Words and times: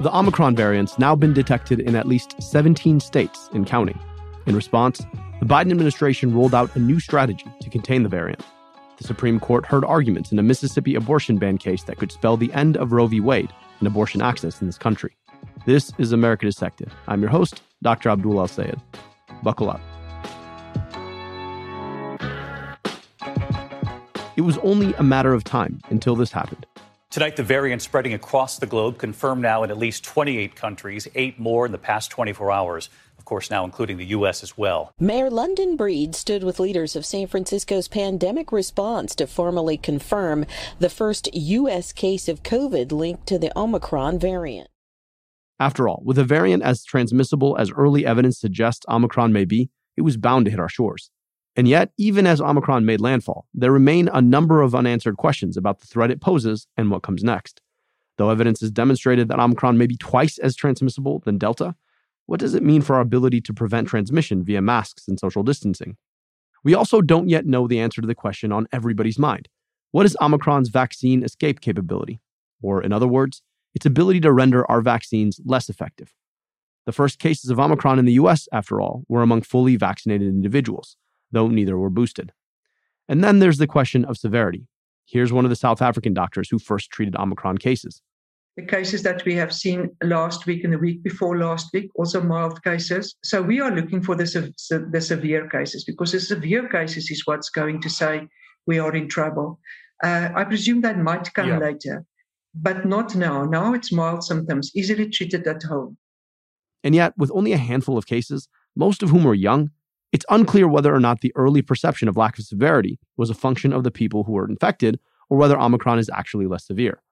The 0.00 0.16
Omicron 0.16 0.56
variant's 0.56 0.98
now 0.98 1.14
been 1.14 1.34
detected 1.34 1.78
in 1.78 1.94
at 1.94 2.08
least 2.08 2.40
17 2.42 3.00
states 3.00 3.50
and 3.52 3.66
counting. 3.66 4.00
In 4.46 4.56
response, 4.56 5.04
the 5.40 5.44
Biden 5.44 5.70
administration 5.70 6.34
rolled 6.34 6.54
out 6.54 6.74
a 6.74 6.78
new 6.78 6.98
strategy 6.98 7.44
to 7.60 7.68
contain 7.68 8.02
the 8.02 8.08
variant. 8.08 8.42
The 8.96 9.04
Supreme 9.04 9.38
Court 9.38 9.66
heard 9.66 9.84
arguments 9.84 10.32
in 10.32 10.38
a 10.38 10.42
Mississippi 10.42 10.94
abortion 10.94 11.36
ban 11.36 11.58
case 11.58 11.82
that 11.82 11.98
could 11.98 12.10
spell 12.10 12.38
the 12.38 12.50
end 12.54 12.78
of 12.78 12.92
Roe 12.92 13.08
v. 13.08 13.20
Wade 13.20 13.52
and 13.78 13.86
abortion 13.86 14.22
access 14.22 14.62
in 14.62 14.66
this 14.66 14.78
country. 14.78 15.14
This 15.66 15.92
is 15.98 16.12
America 16.12 16.46
Dissected. 16.46 16.90
I'm 17.06 17.20
your 17.20 17.28
host, 17.30 17.60
Dr. 17.82 18.08
Abdul 18.08 18.40
El-Sayed. 18.40 18.80
Buckle 19.42 19.68
up. 19.68 19.82
It 24.34 24.42
was 24.42 24.56
only 24.62 24.94
a 24.94 25.02
matter 25.02 25.34
of 25.34 25.44
time 25.44 25.78
until 25.90 26.16
this 26.16 26.32
happened. 26.32 26.64
Tonight, 27.10 27.34
the 27.34 27.42
variant 27.42 27.82
spreading 27.82 28.14
across 28.14 28.60
the 28.60 28.66
globe, 28.66 28.96
confirmed 28.96 29.42
now 29.42 29.64
in 29.64 29.70
at 29.72 29.78
least 29.78 30.04
28 30.04 30.54
countries, 30.54 31.08
eight 31.16 31.40
more 31.40 31.66
in 31.66 31.72
the 31.72 31.78
past 31.78 32.08
24 32.12 32.52
hours. 32.52 32.88
Of 33.18 33.24
course, 33.24 33.50
now 33.50 33.64
including 33.64 33.96
the 33.96 34.06
U.S. 34.06 34.44
as 34.44 34.56
well. 34.56 34.92
Mayor 35.00 35.28
London 35.28 35.76
Breed 35.76 36.14
stood 36.14 36.44
with 36.44 36.60
leaders 36.60 36.94
of 36.94 37.04
San 37.04 37.26
Francisco's 37.26 37.88
pandemic 37.88 38.52
response 38.52 39.16
to 39.16 39.26
formally 39.26 39.76
confirm 39.76 40.46
the 40.78 40.88
first 40.88 41.28
U.S. 41.34 41.92
case 41.92 42.28
of 42.28 42.44
COVID 42.44 42.92
linked 42.92 43.26
to 43.26 43.40
the 43.40 43.50
Omicron 43.58 44.20
variant. 44.20 44.68
After 45.58 45.88
all, 45.88 46.02
with 46.04 46.16
a 46.16 46.24
variant 46.24 46.62
as 46.62 46.84
transmissible 46.84 47.58
as 47.58 47.72
early 47.72 48.06
evidence 48.06 48.38
suggests 48.38 48.86
Omicron 48.88 49.32
may 49.32 49.44
be, 49.44 49.68
it 49.96 50.02
was 50.02 50.16
bound 50.16 50.44
to 50.44 50.52
hit 50.52 50.60
our 50.60 50.68
shores. 50.68 51.10
And 51.56 51.66
yet, 51.66 51.90
even 51.96 52.26
as 52.26 52.40
Omicron 52.40 52.84
made 52.84 53.00
landfall, 53.00 53.46
there 53.52 53.72
remain 53.72 54.08
a 54.08 54.22
number 54.22 54.62
of 54.62 54.74
unanswered 54.74 55.16
questions 55.16 55.56
about 55.56 55.80
the 55.80 55.86
threat 55.86 56.10
it 56.10 56.20
poses 56.20 56.66
and 56.76 56.90
what 56.90 57.02
comes 57.02 57.24
next. 57.24 57.60
Though 58.18 58.30
evidence 58.30 58.60
has 58.60 58.70
demonstrated 58.70 59.28
that 59.28 59.40
Omicron 59.40 59.78
may 59.78 59.86
be 59.86 59.96
twice 59.96 60.38
as 60.38 60.54
transmissible 60.54 61.20
than 61.20 61.38
Delta, 61.38 61.74
what 62.26 62.38
does 62.38 62.54
it 62.54 62.62
mean 62.62 62.82
for 62.82 62.94
our 62.96 63.00
ability 63.00 63.40
to 63.40 63.54
prevent 63.54 63.88
transmission 63.88 64.44
via 64.44 64.62
masks 64.62 65.08
and 65.08 65.18
social 65.18 65.42
distancing? 65.42 65.96
We 66.62 66.74
also 66.74 67.00
don't 67.00 67.28
yet 67.28 67.46
know 67.46 67.66
the 67.66 67.80
answer 67.80 68.00
to 68.00 68.06
the 68.06 68.14
question 68.14 68.52
on 68.52 68.68
everybody's 68.72 69.18
mind. 69.18 69.48
What 69.90 70.06
is 70.06 70.16
Omicron's 70.20 70.68
vaccine 70.68 71.24
escape 71.24 71.60
capability? 71.60 72.20
Or, 72.62 72.82
in 72.82 72.92
other 72.92 73.08
words, 73.08 73.42
its 73.74 73.86
ability 73.86 74.20
to 74.20 74.32
render 74.32 74.70
our 74.70 74.82
vaccines 74.82 75.40
less 75.44 75.68
effective. 75.68 76.12
The 76.86 76.92
first 76.92 77.18
cases 77.18 77.50
of 77.50 77.58
Omicron 77.58 77.98
in 77.98 78.04
the 78.04 78.12
US, 78.14 78.48
after 78.52 78.80
all, 78.80 79.04
were 79.08 79.22
among 79.22 79.42
fully 79.42 79.76
vaccinated 79.76 80.28
individuals 80.28 80.96
though 81.32 81.48
neither 81.48 81.78
were 81.78 81.90
boosted. 81.90 82.32
And 83.08 83.24
then 83.24 83.38
there's 83.38 83.58
the 83.58 83.66
question 83.66 84.04
of 84.04 84.16
severity. 84.16 84.66
Here's 85.04 85.32
one 85.32 85.44
of 85.44 85.50
the 85.50 85.56
South 85.56 85.82
African 85.82 86.14
doctors 86.14 86.48
who 86.48 86.58
first 86.58 86.90
treated 86.90 87.16
Omicron 87.16 87.58
cases. 87.58 88.00
The 88.56 88.66
cases 88.66 89.02
that 89.02 89.24
we 89.24 89.34
have 89.34 89.52
seen 89.52 89.90
last 90.02 90.46
week 90.46 90.64
and 90.64 90.72
the 90.72 90.78
week 90.78 91.02
before 91.02 91.38
last 91.38 91.70
week, 91.72 91.90
also 91.94 92.20
mild 92.20 92.62
cases. 92.62 93.14
So 93.24 93.42
we 93.42 93.60
are 93.60 93.74
looking 93.74 94.02
for 94.02 94.14
the, 94.14 94.52
the 94.92 95.00
severe 95.00 95.48
cases 95.48 95.84
because 95.84 96.12
the 96.12 96.20
severe 96.20 96.68
cases 96.68 97.10
is 97.10 97.22
what's 97.26 97.48
going 97.48 97.80
to 97.80 97.90
say 97.90 98.28
we 98.66 98.78
are 98.78 98.94
in 98.94 99.08
trouble. 99.08 99.58
Uh, 100.02 100.30
I 100.34 100.44
presume 100.44 100.80
that 100.82 100.98
might 100.98 101.32
come 101.34 101.48
yeah. 101.48 101.58
later, 101.58 102.04
but 102.54 102.86
not 102.86 103.14
now. 103.14 103.44
Now 103.44 103.74
it's 103.74 103.92
mild 103.92 104.24
symptoms, 104.24 104.70
easily 104.74 105.08
treated 105.08 105.46
at 105.46 105.62
home. 105.62 105.96
And 106.82 106.94
yet, 106.94 107.14
with 107.16 107.30
only 107.34 107.52
a 107.52 107.58
handful 107.58 107.98
of 107.98 108.06
cases, 108.06 108.48
most 108.76 109.02
of 109.02 109.10
whom 109.10 109.24
were 109.24 109.34
young, 109.34 109.70
it's 110.12 110.26
unclear 110.28 110.66
whether 110.66 110.94
or 110.94 111.00
not 111.00 111.20
the 111.20 111.32
early 111.36 111.62
perception 111.62 112.08
of 112.08 112.16
lack 112.16 112.38
of 112.38 112.44
severity 112.44 112.98
was 113.16 113.30
a 113.30 113.34
function 113.34 113.72
of 113.72 113.84
the 113.84 113.90
people 113.90 114.24
who 114.24 114.32
were 114.32 114.48
infected 114.48 114.98
or 115.28 115.38
whether 115.38 115.58
Omicron 115.58 115.98
is 115.98 116.10
actually 116.12 116.46
less 116.46 116.66
severe. 116.66 117.02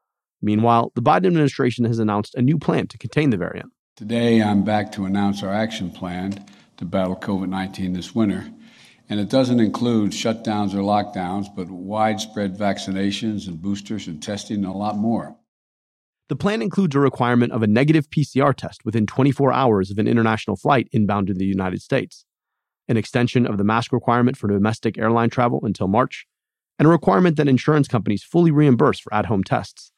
Meanwhile, 0.43 0.93
the 0.95 1.03
Biden 1.03 1.27
administration 1.27 1.85
has 1.85 1.99
announced 1.99 2.35
a 2.35 2.43
new 2.43 2.59
plan 2.59 2.87
to 2.89 2.99
contain 2.99 3.31
the 3.31 3.37
variant. 3.37 3.73
Today, 3.97 4.43
I'm 4.43 4.65
back 4.65 4.93
to 4.93 5.05
announce 5.05 5.43
our 5.43 5.53
action 5.53 5.91
plan 5.91 6.45
to 6.77 6.85
battle 6.85 7.17
COVID 7.17 7.49
19 7.49 7.93
this 7.93 8.15
winter. 8.15 8.49
And 9.11 9.19
it 9.19 9.31
doesn't 9.31 9.59
include 9.59 10.11
shutdowns 10.11 10.75
or 10.75 10.79
lockdowns, 10.79 11.47
but 11.55 11.71
widespread 11.71 12.57
vaccinations 12.57 13.49
and 13.49 13.61
boosters 13.61 14.07
and 14.07 14.23
testing 14.23 14.59
and 14.59 14.67
a 14.67 14.73
lot 14.73 14.97
more. 14.97 15.37
The 16.29 16.37
plan 16.37 16.61
includes 16.61 16.95
a 16.95 17.01
requirement 17.01 17.53
of 17.53 17.63
a 17.63 17.67
negative 17.67 18.11
PCR 18.11 18.55
test 18.55 18.85
within 18.85 19.07
24 19.07 19.51
hours 19.51 19.91
of 19.91 19.99
an 19.99 20.07
international 20.07 20.57
flight 20.57 20.89
inbound 20.93 21.29
to 21.29 21.35
the 21.35 21.47
United 21.47 21.81
States 21.81 22.27
an 22.89 22.97
extension 22.97 23.47
of 23.47 23.59
the 23.59 23.65
mask 23.65 23.93
requirement 23.93 24.37
for 24.37 24.49
domestic 24.49 24.99
airline 24.99 25.31
travel 25.31 25.61
until 25.63 25.89
March, 25.89 26.27
and 26.79 26.87
a 26.87 26.91
requirement 26.91 27.37
that 27.37 27.49
insurance 27.49 27.89
companies 27.89 28.23
fully 28.23 28.51
reimburse 28.51 28.99
for 29.01 29.13
at 29.13 29.27
home 29.27 29.45
tests. 29.45 29.93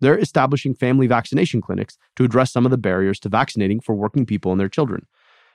They're 0.00 0.18
establishing 0.18 0.74
family 0.74 1.06
vaccination 1.06 1.60
clinics 1.60 1.96
to 2.16 2.24
address 2.24 2.52
some 2.52 2.64
of 2.64 2.70
the 2.70 2.78
barriers 2.78 3.18
to 3.20 3.28
vaccinating 3.28 3.80
for 3.80 3.94
working 3.94 4.26
people 4.26 4.52
and 4.52 4.60
their 4.60 4.68
children. 4.68 5.06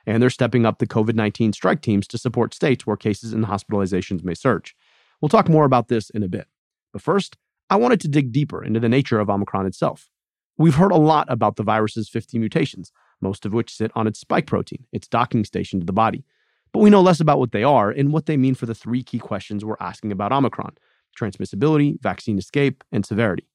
And 0.06 0.22
they're 0.22 0.30
stepping 0.30 0.64
up 0.64 0.78
the 0.78 0.86
COVID 0.86 1.14
19 1.14 1.52
strike 1.52 1.82
teams 1.82 2.06
to 2.08 2.18
support 2.18 2.54
states 2.54 2.86
where 2.86 2.96
cases 2.96 3.32
and 3.32 3.44
hospitalizations 3.44 4.24
may 4.24 4.34
surge. 4.34 4.74
We'll 5.20 5.28
talk 5.28 5.48
more 5.48 5.64
about 5.64 5.88
this 5.88 6.10
in 6.10 6.22
a 6.22 6.28
bit. 6.28 6.48
But 6.92 7.02
first, 7.02 7.36
I 7.68 7.76
wanted 7.76 8.00
to 8.00 8.08
dig 8.08 8.32
deeper 8.32 8.64
into 8.64 8.80
the 8.80 8.88
nature 8.88 9.20
of 9.20 9.30
Omicron 9.30 9.66
itself. 9.66 10.10
We've 10.56 10.74
heard 10.74 10.92
a 10.92 10.96
lot 10.96 11.26
about 11.30 11.56
the 11.56 11.62
virus's 11.62 12.08
50 12.08 12.38
mutations, 12.38 12.90
most 13.20 13.46
of 13.46 13.52
which 13.52 13.74
sit 13.74 13.92
on 13.94 14.06
its 14.06 14.18
spike 14.18 14.46
protein, 14.46 14.86
its 14.92 15.06
docking 15.06 15.44
station 15.44 15.80
to 15.80 15.86
the 15.86 15.92
body. 15.92 16.24
But 16.72 16.80
we 16.80 16.90
know 16.90 17.00
less 17.00 17.20
about 17.20 17.38
what 17.38 17.52
they 17.52 17.64
are 17.64 17.90
and 17.90 18.12
what 18.12 18.26
they 18.26 18.36
mean 18.36 18.54
for 18.54 18.66
the 18.66 18.74
three 18.74 19.02
key 19.02 19.18
questions 19.18 19.64
we're 19.64 19.76
asking 19.80 20.12
about 20.12 20.32
Omicron 20.32 20.76
transmissibility, 21.18 22.00
vaccine 22.00 22.38
escape, 22.38 22.84
and 22.92 23.04
severity. 23.04 23.48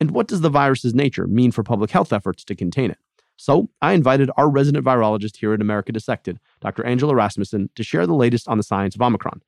And 0.00 0.12
what 0.12 0.28
does 0.28 0.40
the 0.40 0.48
virus's 0.50 0.94
nature 0.94 1.26
mean 1.26 1.50
for 1.50 1.62
public 1.62 1.90
health 1.90 2.12
efforts 2.12 2.44
to 2.44 2.54
contain 2.54 2.90
it? 2.92 2.98
So 3.36 3.70
I 3.80 3.92
invited 3.92 4.30
our 4.36 4.48
resident 4.48 4.84
virologist 4.84 5.36
here 5.36 5.52
at 5.52 5.60
America 5.60 5.92
Dissected, 5.92 6.38
Dr. 6.60 6.86
Angela 6.86 7.14
Rasmussen, 7.14 7.70
to 7.74 7.82
share 7.82 8.06
the 8.06 8.14
latest 8.14 8.46
on 8.46 8.56
the 8.56 8.62
science 8.62 8.94
of 8.94 9.02
Omicron. 9.02 9.42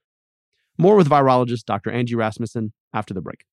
More 0.78 0.96
with 0.96 1.08
virologist 1.08 1.64
Dr. 1.64 1.90
Angie 1.90 2.16
Rasmussen 2.16 2.72
after 2.92 3.14
the 3.14 3.20
break. 3.20 3.44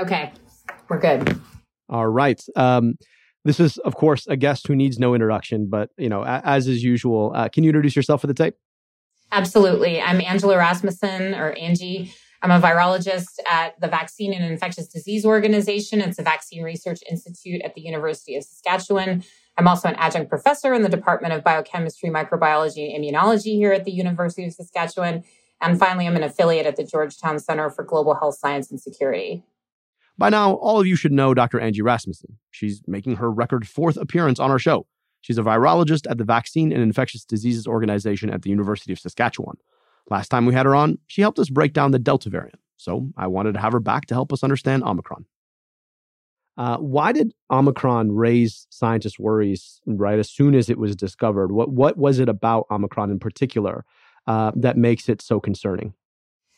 Okay, 0.00 0.32
we're 0.88 0.98
good. 0.98 1.40
All 1.88 2.08
right. 2.08 2.42
Um, 2.56 2.94
this 3.44 3.60
is, 3.60 3.78
of 3.78 3.94
course, 3.94 4.26
a 4.26 4.36
guest 4.36 4.66
who 4.66 4.76
needs 4.76 4.98
no 4.98 5.14
introduction, 5.14 5.68
but 5.68 5.90
you 5.96 6.08
know, 6.08 6.24
as 6.24 6.68
is 6.68 6.82
usual, 6.82 7.32
uh, 7.34 7.48
can 7.48 7.64
you 7.64 7.70
introduce 7.70 7.96
yourself 7.96 8.20
for 8.20 8.26
the 8.26 8.34
tape? 8.34 8.54
Absolutely. 9.32 10.00
I'm 10.00 10.20
Angela 10.20 10.56
Rasmussen, 10.56 11.34
or 11.34 11.52
Angie. 11.52 12.12
I'm 12.42 12.50
a 12.50 12.60
virologist 12.60 13.38
at 13.50 13.78
the 13.80 13.86
Vaccine 13.86 14.32
and 14.32 14.44
Infectious 14.44 14.88
Disease 14.88 15.26
Organization. 15.26 16.00
It's 16.00 16.18
a 16.18 16.22
vaccine 16.22 16.62
research 16.62 17.00
institute 17.08 17.60
at 17.62 17.74
the 17.74 17.82
University 17.82 18.34
of 18.36 18.44
Saskatchewan. 18.44 19.22
I'm 19.58 19.68
also 19.68 19.88
an 19.88 19.94
adjunct 19.96 20.30
professor 20.30 20.72
in 20.72 20.82
the 20.82 20.88
Department 20.88 21.34
of 21.34 21.44
Biochemistry, 21.44 22.08
Microbiology, 22.08 22.94
and 22.94 23.04
Immunology 23.04 23.56
here 23.56 23.72
at 23.72 23.84
the 23.84 23.92
University 23.92 24.46
of 24.46 24.54
Saskatchewan. 24.54 25.22
And 25.60 25.78
finally, 25.78 26.06
I'm 26.06 26.16
an 26.16 26.22
affiliate 26.22 26.66
at 26.66 26.76
the 26.76 26.84
Georgetown 26.84 27.38
Center 27.38 27.68
for 27.68 27.84
Global 27.84 28.14
Health 28.14 28.38
Science 28.38 28.70
and 28.70 28.80
Security. 28.80 29.44
By 30.20 30.28
now, 30.28 30.52
all 30.56 30.78
of 30.78 30.86
you 30.86 30.96
should 30.96 31.12
know 31.12 31.32
Dr. 31.32 31.58
Angie 31.58 31.80
Rasmussen. 31.80 32.36
She's 32.50 32.82
making 32.86 33.16
her 33.16 33.30
record 33.30 33.66
fourth 33.66 33.96
appearance 33.96 34.38
on 34.38 34.50
our 34.50 34.58
show. 34.58 34.86
She's 35.22 35.38
a 35.38 35.42
virologist 35.42 36.08
at 36.10 36.18
the 36.18 36.24
Vaccine 36.24 36.72
and 36.72 36.82
Infectious 36.82 37.24
Diseases 37.24 37.66
Organization 37.66 38.28
at 38.28 38.42
the 38.42 38.50
University 38.50 38.92
of 38.92 38.98
Saskatchewan. 38.98 39.56
Last 40.10 40.28
time 40.28 40.44
we 40.44 40.52
had 40.52 40.66
her 40.66 40.74
on, 40.74 40.98
she 41.06 41.22
helped 41.22 41.38
us 41.38 41.48
break 41.48 41.72
down 41.72 41.92
the 41.92 41.98
Delta 41.98 42.28
variant. 42.28 42.60
So 42.76 43.08
I 43.16 43.28
wanted 43.28 43.54
to 43.54 43.60
have 43.60 43.72
her 43.72 43.80
back 43.80 44.04
to 44.06 44.14
help 44.14 44.30
us 44.30 44.44
understand 44.44 44.84
Omicron. 44.84 45.24
Uh, 46.58 46.76
why 46.76 47.12
did 47.12 47.32
Omicron 47.50 48.12
raise 48.12 48.66
scientists' 48.68 49.18
worries 49.18 49.80
right 49.86 50.18
as 50.18 50.28
soon 50.28 50.54
as 50.54 50.68
it 50.68 50.76
was 50.76 50.94
discovered? 50.94 51.50
What 51.50 51.70
what 51.70 51.96
was 51.96 52.18
it 52.18 52.28
about 52.28 52.66
Omicron 52.70 53.10
in 53.10 53.20
particular 53.20 53.86
uh, 54.26 54.52
that 54.54 54.76
makes 54.76 55.08
it 55.08 55.22
so 55.22 55.40
concerning? 55.40 55.94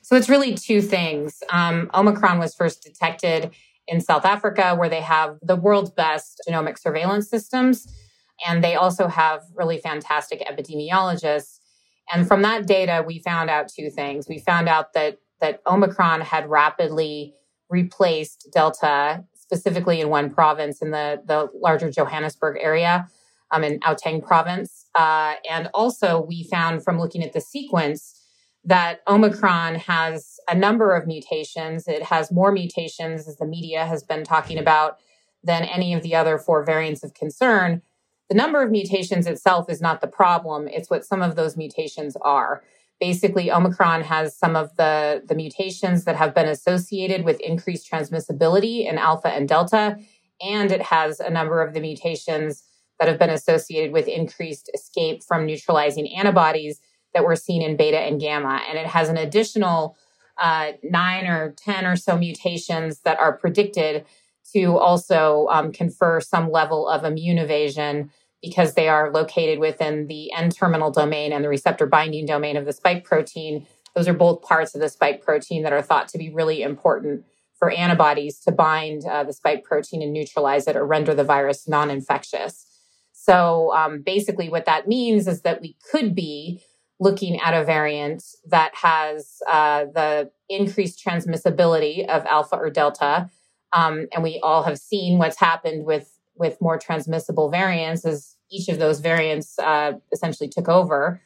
So 0.03 0.17
it's 0.17 0.29
really 0.29 0.55
two 0.55 0.83
things. 0.83 1.43
Um, 1.51 1.91
Omicron 1.95 2.39
was 2.39 2.55
first 2.55 2.83
detected 2.83 3.53
in 3.87 4.01
South 4.01 4.25
Africa, 4.25 4.75
where 4.77 4.89
they 4.89 5.01
have 5.01 5.39
the 5.43 5.57
world's 5.57 5.91
best 5.91 6.43
genomic 6.49 6.79
surveillance 6.79 7.29
systems. 7.29 7.87
And 8.47 8.63
they 8.63 8.75
also 8.75 9.07
have 9.07 9.43
really 9.55 9.79
fantastic 9.79 10.41
epidemiologists. 10.41 11.61
And 12.13 12.27
from 12.27 12.43
that 12.43 12.67
data, 12.67 13.05
we 13.07 13.21
found 13.21 13.49
out 13.49 13.69
two 13.69 13.91
things. 13.91 14.29
We 14.29 14.39
found 14.41 14.69
out 14.69 14.93
that, 14.95 15.19
that 15.41 15.63
Omicron 15.67 16.21
had 16.23 16.51
rapidly 16.51 17.35
replaced 17.71 18.49
Delta, 18.53 19.25
specifically 19.35 20.01
in 20.01 20.09
one 20.09 20.31
province 20.31 20.83
in 20.83 20.91
the, 20.91 21.23
the 21.25 21.49
larger 21.55 21.91
Johannesburg 21.91 22.59
area, 22.61 23.09
um, 23.53 23.63
in 23.63 23.79
Gauteng 23.81 24.25
province. 24.25 24.87
Uh, 24.95 25.35
and 25.49 25.69
also, 25.75 26.21
we 26.21 26.45
found 26.45 26.83
from 26.83 26.99
looking 26.99 27.23
at 27.23 27.33
the 27.33 27.41
sequence 27.41 28.22
that 28.65 29.01
Omicron 29.09 29.75
has 29.77 30.39
a 30.49 30.55
number 30.55 30.95
of 30.95 31.07
mutations. 31.07 31.89
It 31.89 32.03
has 32.05 32.31
more 32.31 32.53
mutations, 32.53 33.27
as 33.27 33.37
the 33.37 33.47
media 33.47 33.85
has 33.87 34.03
been 34.03 34.25
talking 34.25 34.59
about, 34.59 34.99
than 35.43 35.65
any 35.65 35.95
of 35.95 36.03
the 36.03 36.15
other 36.15 36.39
four 36.39 36.65
variants 36.65 37.03
of 37.03 37.15
concern. 37.15 37.83
The 38.29 38.37
number 38.37 38.63
of 38.63 38.71
mutations 38.71 39.27
itself 39.27 39.69
is 39.69 39.81
not 39.81 40.01
the 40.01 40.07
problem, 40.07 40.69
it's 40.69 40.89
what 40.89 41.05
some 41.05 41.23
of 41.23 41.35
those 41.37 41.57
mutations 41.57 42.17
are. 42.23 42.63
Basically, 43.01 43.51
Omicron 43.51 44.03
has 44.03 44.37
some 44.37 44.55
of 44.55 44.75
the, 44.77 45.23
the 45.27 45.35
mutations 45.35 46.05
that 46.05 46.15
have 46.15 46.33
been 46.33 46.47
associated 46.49 47.25
with 47.25 47.41
increased 47.41 47.91
transmissibility 47.91 48.89
in 48.89 48.97
Alpha 48.97 49.29
and 49.29 49.49
Delta, 49.49 49.99
and 50.41 50.71
it 50.71 50.83
has 50.83 51.19
a 51.19 51.31
number 51.31 51.61
of 51.61 51.75
the 51.75 51.81
mutations 51.81 52.63
that 53.01 53.09
have 53.09 53.19
been 53.19 53.31
associated 53.31 53.93
with 53.93 54.07
increased 54.07 54.71
escape 54.73 55.25
from 55.25 55.45
neutralizing 55.45 56.09
antibodies 56.15 56.81
that 57.15 57.25
we're 57.25 57.37
seeing 57.37 57.63
in 57.63 57.77
beta 57.77 57.99
and 57.99 58.21
gamma. 58.21 58.61
And 58.69 58.79
it 58.79 58.87
has 58.87 59.09
an 59.09 59.17
additional 59.17 59.97
uh, 60.39 60.73
nine 60.83 61.27
or 61.27 61.53
10 61.53 61.87
or 61.87 61.97
so 61.97 62.17
mutations 62.17 63.01
that 63.01 63.19
are 63.19 63.37
predicted 63.37 64.05
to 64.55 64.77
also 64.79 65.47
um, 65.51 65.73
confer 65.73 66.21
some 66.21 66.51
level 66.51 66.89
of 66.89 67.05
immune 67.05 67.39
evasion 67.39 68.11
because 68.43 68.75
they 68.75 68.89
are 68.89 69.11
located 69.11 69.59
within 69.59 70.09
the 70.09 70.33
N 70.33 70.51
terminal 70.51 70.91
domain 70.91 71.33
and 71.33 71.45
the 71.45 71.49
receptor 71.49 71.87
binding 71.87 72.27
domain 72.27 72.57
of 72.57 72.65
the 72.65 72.73
spike 72.73 73.05
protein. 73.05 73.67
Those 73.95 74.09
are 74.09 74.15
both 74.15 74.43
parts 74.43 74.75
of 74.75 74.81
the 74.81 74.89
spike 74.89 75.23
protein 75.23 75.63
that 75.63 75.73
are 75.73 75.83
thought 75.83 76.09
to 76.09 76.19
be 76.19 76.31
really 76.31 76.63
important 76.63 77.25
for 77.55 77.71
antibodies 77.71 78.41
to 78.41 78.51
bind 78.51 79.05
uh, 79.07 79.23
the 79.23 79.33
spike 79.33 79.63
protein 79.63 80.03
and 80.03 80.13
neutralize 80.13 80.67
it 80.67 80.77
or 80.77 80.85
render 80.85 81.15
the 81.15 81.23
virus 81.23 81.69
non 81.69 81.91
infectious. 81.91 82.67
So 83.13 83.73
um, 83.73 84.03
basically, 84.03 84.49
what 84.49 84.65
that 84.65 84.89
means 84.89 85.29
is 85.29 85.43
that 85.43 85.61
we 85.61 85.77
could 85.89 86.15
be 86.15 86.61
looking 87.03 87.41
at 87.41 87.53
a 87.53 87.65
variant 87.65 88.23
that 88.47 88.73
has 88.77 89.39
uh, 89.51 89.87
the 89.93 90.31
increased 90.49 91.05
transmissibility 91.05 92.07
of 92.07 92.25
alpha 92.27 92.57
or 92.57 92.71
delta. 92.71 93.29
Um, 93.73 94.07
and 94.13 94.23
we 94.23 94.39
all 94.41 94.63
have 94.63 94.79
seen 94.79 95.19
what's 95.19 95.39
happened 95.39 95.85
with 95.85 96.09
with 96.37 96.61
more 96.61 96.79
transmissible 96.79 97.51
variants 97.51 98.07
as 98.07 98.37
each 98.51 98.69
of 98.69 98.79
those 98.79 99.01
variants 99.01 99.59
uh, 99.59 99.93
essentially 100.13 100.49
took 100.49 100.69
over, 100.69 101.21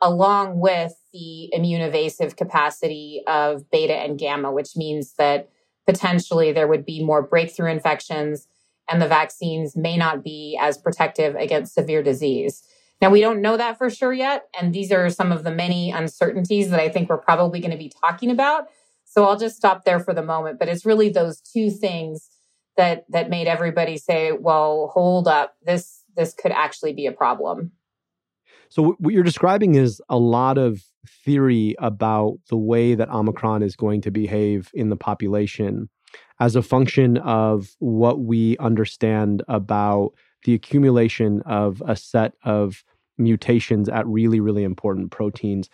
along 0.00 0.60
with 0.60 0.94
the 1.12 1.52
immune 1.52 1.80
evasive 1.80 2.36
capacity 2.36 3.22
of 3.26 3.68
beta 3.70 3.94
and 3.94 4.18
gamma, 4.18 4.52
which 4.52 4.76
means 4.76 5.14
that 5.14 5.48
potentially 5.86 6.52
there 6.52 6.68
would 6.68 6.84
be 6.84 7.02
more 7.02 7.22
breakthrough 7.22 7.70
infections 7.70 8.46
and 8.88 9.00
the 9.00 9.08
vaccines 9.08 9.74
may 9.74 9.96
not 9.96 10.22
be 10.22 10.58
as 10.60 10.76
protective 10.78 11.34
against 11.34 11.74
severe 11.74 12.02
disease. 12.02 12.62
Now, 13.00 13.10
we 13.10 13.20
don't 13.20 13.42
know 13.42 13.56
that 13.56 13.76
for 13.76 13.90
sure 13.90 14.12
yet. 14.12 14.48
And 14.58 14.72
these 14.72 14.90
are 14.92 15.10
some 15.10 15.32
of 15.32 15.44
the 15.44 15.50
many 15.50 15.90
uncertainties 15.90 16.70
that 16.70 16.80
I 16.80 16.88
think 16.88 17.08
we're 17.08 17.18
probably 17.18 17.60
going 17.60 17.70
to 17.70 17.76
be 17.76 17.92
talking 18.02 18.30
about. 18.30 18.68
So 19.04 19.24
I'll 19.24 19.38
just 19.38 19.56
stop 19.56 19.84
there 19.84 20.00
for 20.00 20.14
the 20.14 20.22
moment. 20.22 20.58
But 20.58 20.68
it's 20.68 20.86
really 20.86 21.08
those 21.08 21.40
two 21.40 21.70
things 21.70 22.30
that 22.76 23.04
that 23.10 23.30
made 23.30 23.46
everybody 23.46 23.96
say, 23.96 24.32
well, 24.32 24.90
hold 24.92 25.28
up, 25.28 25.54
this 25.62 26.02
this 26.16 26.34
could 26.34 26.52
actually 26.52 26.92
be 26.92 27.06
a 27.06 27.12
problem. 27.12 27.72
So 28.68 28.96
what 28.98 29.14
you're 29.14 29.22
describing 29.22 29.74
is 29.74 30.00
a 30.08 30.16
lot 30.16 30.58
of 30.58 30.82
theory 31.24 31.76
about 31.78 32.38
the 32.48 32.56
way 32.56 32.94
that 32.94 33.10
Omicron 33.10 33.62
is 33.62 33.76
going 33.76 34.00
to 34.02 34.10
behave 34.10 34.70
in 34.74 34.88
the 34.88 34.96
population 34.96 35.88
as 36.40 36.56
a 36.56 36.62
function 36.62 37.18
of 37.18 37.68
what 37.78 38.20
we 38.20 38.56
understand 38.58 39.42
about 39.48 40.12
the 40.44 40.54
accumulation 40.54 41.42
of 41.42 41.82
a 41.86 41.96
set 41.96 42.34
of 42.44 42.84
mutations 43.18 43.88
at 43.88 44.06
really, 44.06 44.40
really 44.40 44.64
important 44.64 45.10
proteins. 45.10 45.68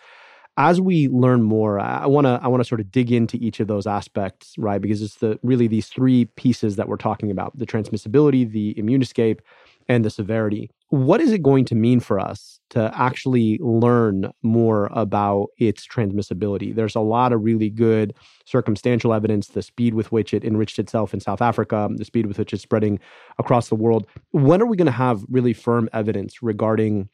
As 0.57 0.81
we 0.81 1.07
learn 1.07 1.43
more, 1.43 1.79
I 1.79 2.05
want 2.07 2.25
to 2.25 2.39
I 2.43 2.47
want 2.47 2.61
to 2.61 2.67
sort 2.67 2.81
of 2.81 2.91
dig 2.91 3.11
into 3.11 3.37
each 3.37 3.59
of 3.59 3.67
those 3.67 3.87
aspects, 3.87 4.53
right? 4.57 4.81
Because 4.81 5.01
it's 5.01 5.15
the 5.15 5.39
really 5.43 5.67
these 5.67 5.87
three 5.87 6.25
pieces 6.35 6.75
that 6.75 6.87
we're 6.87 6.97
talking 6.97 7.31
about: 7.31 7.57
the 7.57 7.65
transmissibility, 7.65 8.49
the 8.49 8.77
immune 8.77 9.01
escape, 9.01 9.41
and 9.87 10.03
the 10.03 10.09
severity. 10.09 10.69
What 10.91 11.21
is 11.21 11.31
it 11.31 11.41
going 11.41 11.63
to 11.65 11.75
mean 11.75 12.01
for 12.01 12.19
us 12.19 12.59
to 12.71 12.91
actually 12.93 13.57
learn 13.61 14.29
more 14.43 14.89
about 14.91 15.47
its 15.57 15.87
transmissibility? 15.87 16.75
There's 16.75 16.95
a 16.95 16.99
lot 16.99 17.31
of 17.31 17.45
really 17.45 17.69
good 17.69 18.13
circumstantial 18.43 19.13
evidence, 19.13 19.47
the 19.47 19.61
speed 19.61 19.93
with 19.93 20.11
which 20.11 20.33
it 20.33 20.43
enriched 20.43 20.79
itself 20.79 21.13
in 21.13 21.21
South 21.21 21.41
Africa, 21.41 21.87
the 21.95 22.03
speed 22.03 22.25
with 22.25 22.37
which 22.37 22.51
it's 22.51 22.61
spreading 22.61 22.99
across 23.39 23.69
the 23.69 23.75
world. 23.75 24.05
When 24.31 24.61
are 24.61 24.65
we 24.65 24.75
going 24.75 24.85
to 24.85 24.91
have 24.91 25.23
really 25.29 25.53
firm 25.53 25.87
evidence 25.93 26.43
regarding 26.43 27.07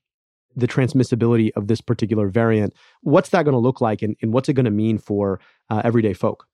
the 0.55 0.67
transmissibility 0.67 1.51
of 1.55 1.67
this 1.67 1.79
particular 1.79 2.29
variant? 2.29 2.73
What's 3.01 3.29
that 3.29 3.43
going 3.43 3.53
to 3.53 3.59
look 3.59 3.79
like, 3.79 4.01
and, 4.01 4.15
and 4.23 4.33
what's 4.33 4.49
it 4.49 4.53
going 4.53 4.65
to 4.65 4.71
mean 4.71 4.97
for 4.97 5.39
uh, 5.69 5.83
everyday 5.83 6.13
folk? 6.13 6.47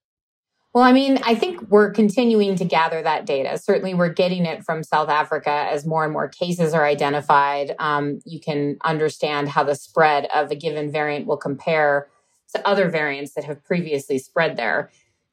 Well, 0.73 0.83
I 0.83 0.91
mean, 0.91 1.19
I 1.23 1.35
think 1.35 1.61
we're 1.69 1.91
continuing 1.91 2.55
to 2.55 2.65
gather 2.65 3.03
that 3.03 3.27
data. 3.27 3.59
Certainly, 3.59 3.93
we're 3.93 4.09
getting 4.11 4.47
it 4.47 4.63
from 4.63 4.81
South 4.81 5.07
Africa 5.07 5.51
as 5.51 5.85
more 5.85 6.03
and 6.03 6.11
more 6.11 6.27
cases 6.27 6.73
are 6.73 6.83
identified. 6.83 7.75
Um, 7.77 8.19
you 8.25 8.39
can 8.39 8.77
understand 8.83 9.49
how 9.49 9.63
the 9.63 9.75
spread 9.75 10.27
of 10.33 10.49
a 10.49 10.55
given 10.55 10.91
variant 10.91 11.27
will 11.27 11.37
compare 11.37 12.07
to 12.55 12.67
other 12.67 12.89
variants 12.89 13.33
that 13.35 13.43
have 13.43 13.63
previously 13.63 14.17
spread 14.17 14.57
there. 14.57 14.89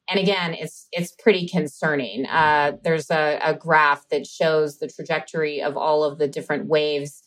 And 0.07 0.19
again, 0.19 0.53
it's 0.53 0.87
it's 0.91 1.11
pretty 1.11 1.47
concerning. 1.47 2.27
Uh, 2.27 2.73
there's 2.83 3.09
a, 3.09 3.39
a 3.43 3.55
graph 3.55 4.09
that 4.09 4.27
shows 4.27 4.77
the 4.77 4.87
trajectory 4.87 5.59
of 5.59 5.75
all 5.75 6.03
of 6.03 6.19
the 6.19 6.27
different 6.27 6.67
waves 6.67 7.23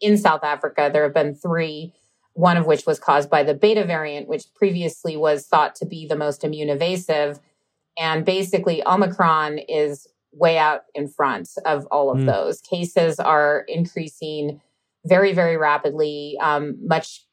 in 0.00 0.18
South 0.18 0.44
Africa. 0.44 0.88
There 0.92 1.02
have 1.02 1.14
been 1.14 1.34
three 1.34 1.94
one 2.34 2.58
of 2.58 2.66
which 2.66 2.84
was 2.84 2.98
caused 2.98 3.30
by 3.30 3.42
the 3.42 3.54
beta 3.54 3.82
variant, 3.82 4.28
which 4.28 4.44
previously 4.54 5.16
was 5.16 5.46
thought 5.46 5.74
to 5.74 5.86
be 5.86 6.06
the 6.06 6.14
most 6.14 6.44
immune 6.44 6.68
evasive. 6.68 7.40
And 7.98 8.24
basically, 8.24 8.86
Omicron 8.86 9.58
is 9.58 10.06
way 10.32 10.58
out 10.58 10.82
in 10.94 11.08
front 11.08 11.48
of 11.64 11.86
all 11.86 12.10
of 12.10 12.18
mm. 12.18 12.26
those. 12.26 12.60
Cases 12.60 13.18
are 13.18 13.64
increasing 13.68 14.60
very, 15.04 15.32
very 15.32 15.56
rapidly, 15.56 16.36
um, 16.40 16.76
much, 16.86 17.24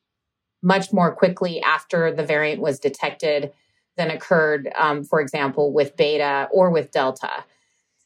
much 0.62 0.94
more 0.94 1.14
quickly 1.14 1.62
after 1.62 2.14
the 2.14 2.24
variant 2.24 2.62
was 2.62 2.80
detected 2.80 3.52
than 3.98 4.10
occurred, 4.10 4.72
um, 4.78 5.04
for 5.04 5.20
example, 5.20 5.74
with 5.74 5.96
Beta 5.98 6.48
or 6.52 6.70
with 6.70 6.92
Delta. 6.92 7.44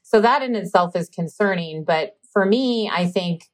So 0.03 0.21
that 0.21 0.42
in 0.42 0.56
itself 0.56 0.95
is 0.95 1.10
concerning. 1.10 1.83
But 1.83 2.18
for 2.31 2.45
me, 2.45 2.89
I 2.89 3.07
think 3.07 3.45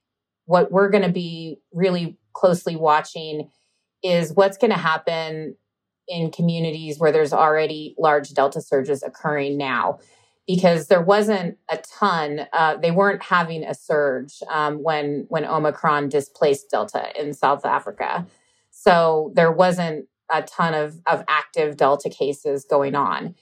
what 0.46 0.72
we're 0.72 0.90
going 0.90 1.04
to 1.04 1.12
be 1.12 1.58
really 1.72 2.18
closely 2.34 2.76
watching 2.76 3.50
is 4.04 4.34
what's 4.34 4.58
going 4.58 4.72
to 4.72 4.78
happen 4.78 5.56
in 6.08 6.32
communities 6.32 7.00
where 7.00 7.12
there's 7.12 7.34
already 7.34 7.96
large 7.98 8.30
delta 8.34 8.62
surges 8.62 9.04
occurring 9.04 9.58
now. 9.58 10.00
Because 10.46 10.88
there 10.88 11.02
wasn't 11.02 11.58
a 11.70 11.78
ton 11.78 12.48
uh, 12.52 12.76
they 12.76 12.92
weren't 12.92 13.24
having 13.24 13.64
a 13.64 13.74
surge 13.74 14.44
um, 14.50 14.84
when 14.84 15.26
when 15.30 15.46
omicron 15.46 16.10
displaced 16.10 16.70
delta 16.70 17.08
in 17.18 17.34
south 17.34 17.66
africa. 17.66 18.28
So 18.70 19.32
there 19.36 19.54
wasn't 19.54 20.08
a 20.30 20.42
ton 20.42 20.74
of, 20.74 21.00
of 21.06 21.24
active 21.30 21.78
delta 21.78 22.10
cases 22.10 22.66
going 22.70 22.94
on. 22.94 23.36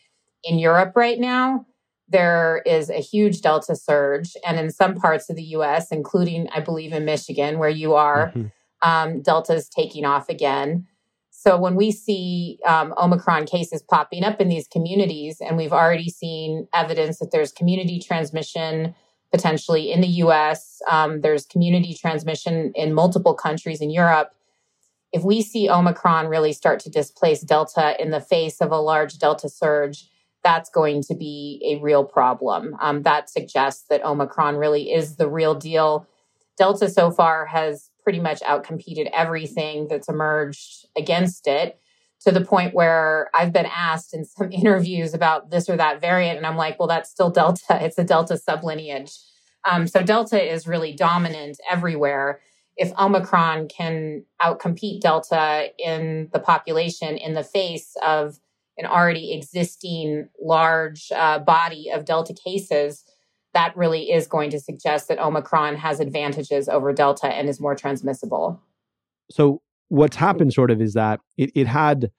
In 0.44 0.60
europe 0.60 0.94
right 0.96 1.20
now 1.20 1.65
there 2.12 2.62
is 2.65 2.89
a 2.89 3.00
huge 3.00 3.41
delta 3.41 3.75
surge 3.75 4.36
and 4.46 4.60
in 4.60 4.70
some 4.70 4.96
parts 4.96 5.30
of 5.30 5.36
the 5.36 5.44
us 5.44 5.91
including 5.91 6.48
i 6.53 6.60
believe 6.60 6.94
in 6.94 7.06
michigan 7.06 7.58
where 7.58 7.70
you 7.70 7.94
are 7.96 8.27
mm-hmm. 8.27 8.89
um, 8.89 9.22
delta 9.22 9.53
is 9.53 9.70
taking 9.70 10.06
off 10.06 10.30
again 10.30 10.86
so 11.43 11.57
when 11.57 11.74
we 11.74 11.91
see 11.91 12.60
um, 12.67 12.93
Omicron 13.01 13.48
cases 13.48 13.81
popping 13.81 14.24
up 14.24 14.39
in 14.39 14.48
these 14.48 14.67
communities, 14.67 15.41
and 15.41 15.57
we've 15.57 15.74
already 15.74 16.07
seen 16.07 16.67
evidence 16.71 17.17
that 17.17 17.31
there's 17.31 17.51
community 17.51 18.00
transmission 18.00 18.93
potentially 19.31 19.91
in 19.91 20.01
the 20.01 20.07
US, 20.25 20.83
um, 20.88 21.21
there's 21.21 21.48
community 21.48 21.95
transmission 22.00 22.71
in 22.75 22.93
multiple 22.93 23.33
countries 23.33 23.81
in 23.81 23.89
Europe. 23.89 24.36
If 25.12 25.24
we 25.24 25.41
see 25.41 25.67
Omicron 25.67 26.27
really 26.27 26.53
start 26.53 26.79
to 26.81 26.91
displace 26.91 27.41
Delta 27.41 28.00
in 28.00 28.12
the 28.12 28.21
face 28.21 28.62
of 28.62 28.71
a 28.71 28.77
large 28.77 29.17
Delta 29.17 29.50
surge, 29.50 30.12
that's 30.43 30.69
going 30.69 31.01
to 31.03 31.15
be 31.15 31.60
a 31.65 31.81
real 31.81 32.03
problem. 32.03 32.75
Um, 32.79 33.01
that 33.01 33.31
suggests 33.31 33.86
that 33.89 34.05
Omicron 34.05 34.57
really 34.57 34.93
is 34.93 35.15
the 35.15 35.27
real 35.27 35.55
deal. 35.55 36.07
Delta 36.55 36.88
so 36.88 37.10
far 37.10 37.48
has 37.48 37.90
pretty 38.03 38.20
much 38.20 38.41
outcompeted 38.41 39.10
everything 39.13 39.88
that's 39.88 40.10
emerged 40.10 40.88
against 40.98 41.48
it 41.48 41.79
to 42.22 42.31
the 42.31 42.41
point 42.41 42.74
where 42.74 43.29
I've 43.34 43.51
been 43.53 43.65
asked 43.65 44.13
in 44.13 44.25
some 44.25 44.51
interviews 44.51 45.13
about 45.13 45.50
this 45.50 45.70
or 45.70 45.77
that 45.77 46.01
variant. 46.01 46.38
And 46.38 46.46
I'm 46.46 46.58
like, 46.58 46.79
well, 46.79 46.88
that's 46.88 47.10
still 47.10 47.29
Delta. 47.29 47.84
It's 47.84 47.98
a 47.98 48.03
Delta 48.03 48.36
sublineage. 48.36 49.17
Um, 49.70 49.88
so 49.88 50.01
Delta 50.01 50.41
is 50.41 50.67
really 50.67 50.93
dominant 50.93 51.60
everywhere. 51.70 52.41
If 52.77 52.93
Omicron 52.98 53.67
can 53.67 54.24
outcompete 54.41 55.01
Delta 55.01 55.70
in 55.77 56.29
the 56.34 56.39
population 56.39 57.17
in 57.17 57.34
the 57.34 57.43
face 57.43 57.96
of 58.03 58.39
an 58.77 58.86
already 58.86 59.34
existing 59.34 60.29
large 60.41 61.12
uh, 61.12 61.39
body 61.39 61.89
of 61.93 62.05
Delta 62.05 62.34
cases, 62.34 63.03
that 63.53 63.75
really 63.75 64.12
is 64.12 64.27
going 64.27 64.50
to 64.51 64.60
suggest 64.60 65.08
that 65.08 65.20
Omicron 65.20 65.75
has 65.75 66.00
advantages 66.00 66.70
over 66.70 66.93
Delta 66.93 67.27
and 67.27 67.50
is 67.50 67.60
more 67.60 67.75
transmissible. 67.75 68.62
So, 69.29 69.62
what's 69.89 70.15
happened 70.15 70.53
sort 70.53 70.72
of 70.72 70.81
is 70.81 70.93
that 70.93 71.20
it, 71.38 71.51
it 71.55 71.67
had 71.67 72.12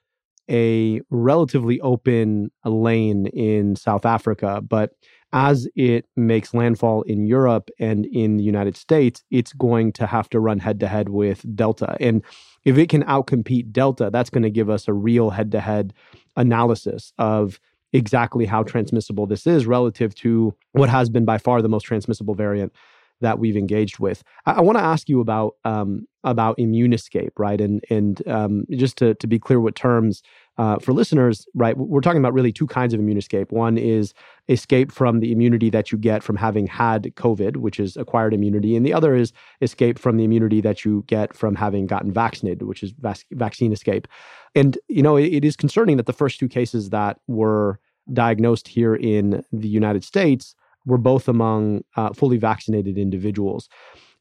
a 0.51 1.01
relatively 1.11 1.81
open 1.81 2.51
lane 2.65 3.27
in 3.27 3.77
South 3.77 4.05
Africa, 4.05 4.61
but 4.61 4.93
as 5.33 5.67
it 5.75 6.05
makes 6.15 6.53
landfall 6.53 7.03
in 7.03 7.27
Europe 7.27 7.71
and 7.79 8.05
in 8.07 8.37
the 8.37 8.45
United 8.45 8.77
States, 8.77 9.25
it's 9.31 9.53
going 9.55 9.93
to 9.93 10.07
have 10.07 10.29
to 10.29 10.41
run 10.41 10.59
head 10.59 10.79
to 10.81 10.89
head 10.89 11.09
with 11.09 11.45
Delta. 11.57 11.97
And 12.01 12.23
if 12.65 12.77
it 12.77 12.91
can 12.91 13.03
outcompete 13.05 13.73
Delta, 13.73 14.11
that's 14.13 14.31
going 14.31 14.43
to 14.43 14.51
give 14.51 14.69
us 14.69 14.89
a 14.89 14.93
real 14.93 15.31
head 15.31 15.51
to 15.53 15.61
head 15.61 15.95
analysis 16.37 17.13
of 17.19 17.59
exactly 17.93 18.47
how 18.47 18.63
transmissible 18.63 19.27
this 19.27 19.47
is 19.47 19.67
relative 19.67 20.15
to 20.17 20.55
what 20.73 20.89
has 20.89 21.11
been 21.11 21.25
by 21.25 21.39
far 21.39 21.61
the 21.63 21.69
most 21.69 21.85
transmissible 21.85 22.35
variant 22.35 22.73
that 23.21 23.39
we've 23.39 23.57
engaged 23.57 23.99
with. 23.99 24.23
I, 24.47 24.53
I 24.55 24.61
want 24.61 24.79
to 24.79 24.85
ask 24.85 25.09
you 25.09 25.21
about 25.21 25.57
um, 25.65 26.07
about 26.25 26.59
immune 26.59 26.93
escape, 26.93 27.33
right? 27.39 27.61
And 27.61 27.83
and 27.89 28.27
um, 28.29 28.65
just 28.71 28.99
to 28.99 29.15
to 29.15 29.27
be 29.27 29.39
clear, 29.39 29.61
what 29.61 29.75
terms 29.75 30.23
uh, 30.59 30.79
for 30.79 30.93
listeners, 30.93 31.47
right? 31.55 31.77
We're 31.77 32.01
talking 32.01 32.21
about 32.21 32.35
really 32.35 32.53
two 32.53 32.67
kinds 32.67 32.93
of 32.93 33.01
immune 33.01 33.17
escape. 33.17 33.53
One 33.53 33.79
is 33.79 34.13
escape 34.49 34.93
from 34.93 35.21
the 35.21 35.33
immunity 35.33 35.71
that 35.71 35.91
you 35.91 35.99
get 35.99 36.23
from 36.23 36.37
having 36.37 36.67
had 36.67 37.05
COVID, 37.17 37.57
which 37.57 37.81
is 37.81 37.97
acquired 37.97 38.35
immunity, 38.35 38.77
and 38.77 38.85
the 38.85 38.93
other 38.93 39.15
is 39.15 39.33
escape 39.61 39.99
from 39.99 40.19
the 40.19 40.25
immunity 40.25 40.61
that 40.61 40.85
you 40.85 41.05
get 41.07 41.35
from 41.35 41.55
having 41.55 41.87
gotten 41.87 42.13
vaccinated, 42.13 42.63
which 42.65 42.83
is 42.83 42.93
vac- 42.93 43.25
vaccine 43.33 43.73
escape. 43.73 44.07
And 44.55 44.79
you 44.89 45.03
know, 45.03 45.17
it, 45.17 45.33
it 45.33 45.45
is 45.45 45.57
concerning 45.57 45.97
that 45.97 46.07
the 46.07 46.13
first 46.13 46.39
two 46.39 46.49
cases 46.49 46.91
that 46.91 47.19
were 47.27 47.81
diagnosed 48.13 48.69
here 48.69 48.95
in 48.95 49.43
the 49.53 49.69
United 49.69 50.05
States 50.05 50.55
were 50.85 50.99
both 50.99 51.29
among 51.29 51.83
uh, 51.97 52.13
fully 52.13 52.37
vaccinated 52.37 52.99
individuals. 52.99 53.69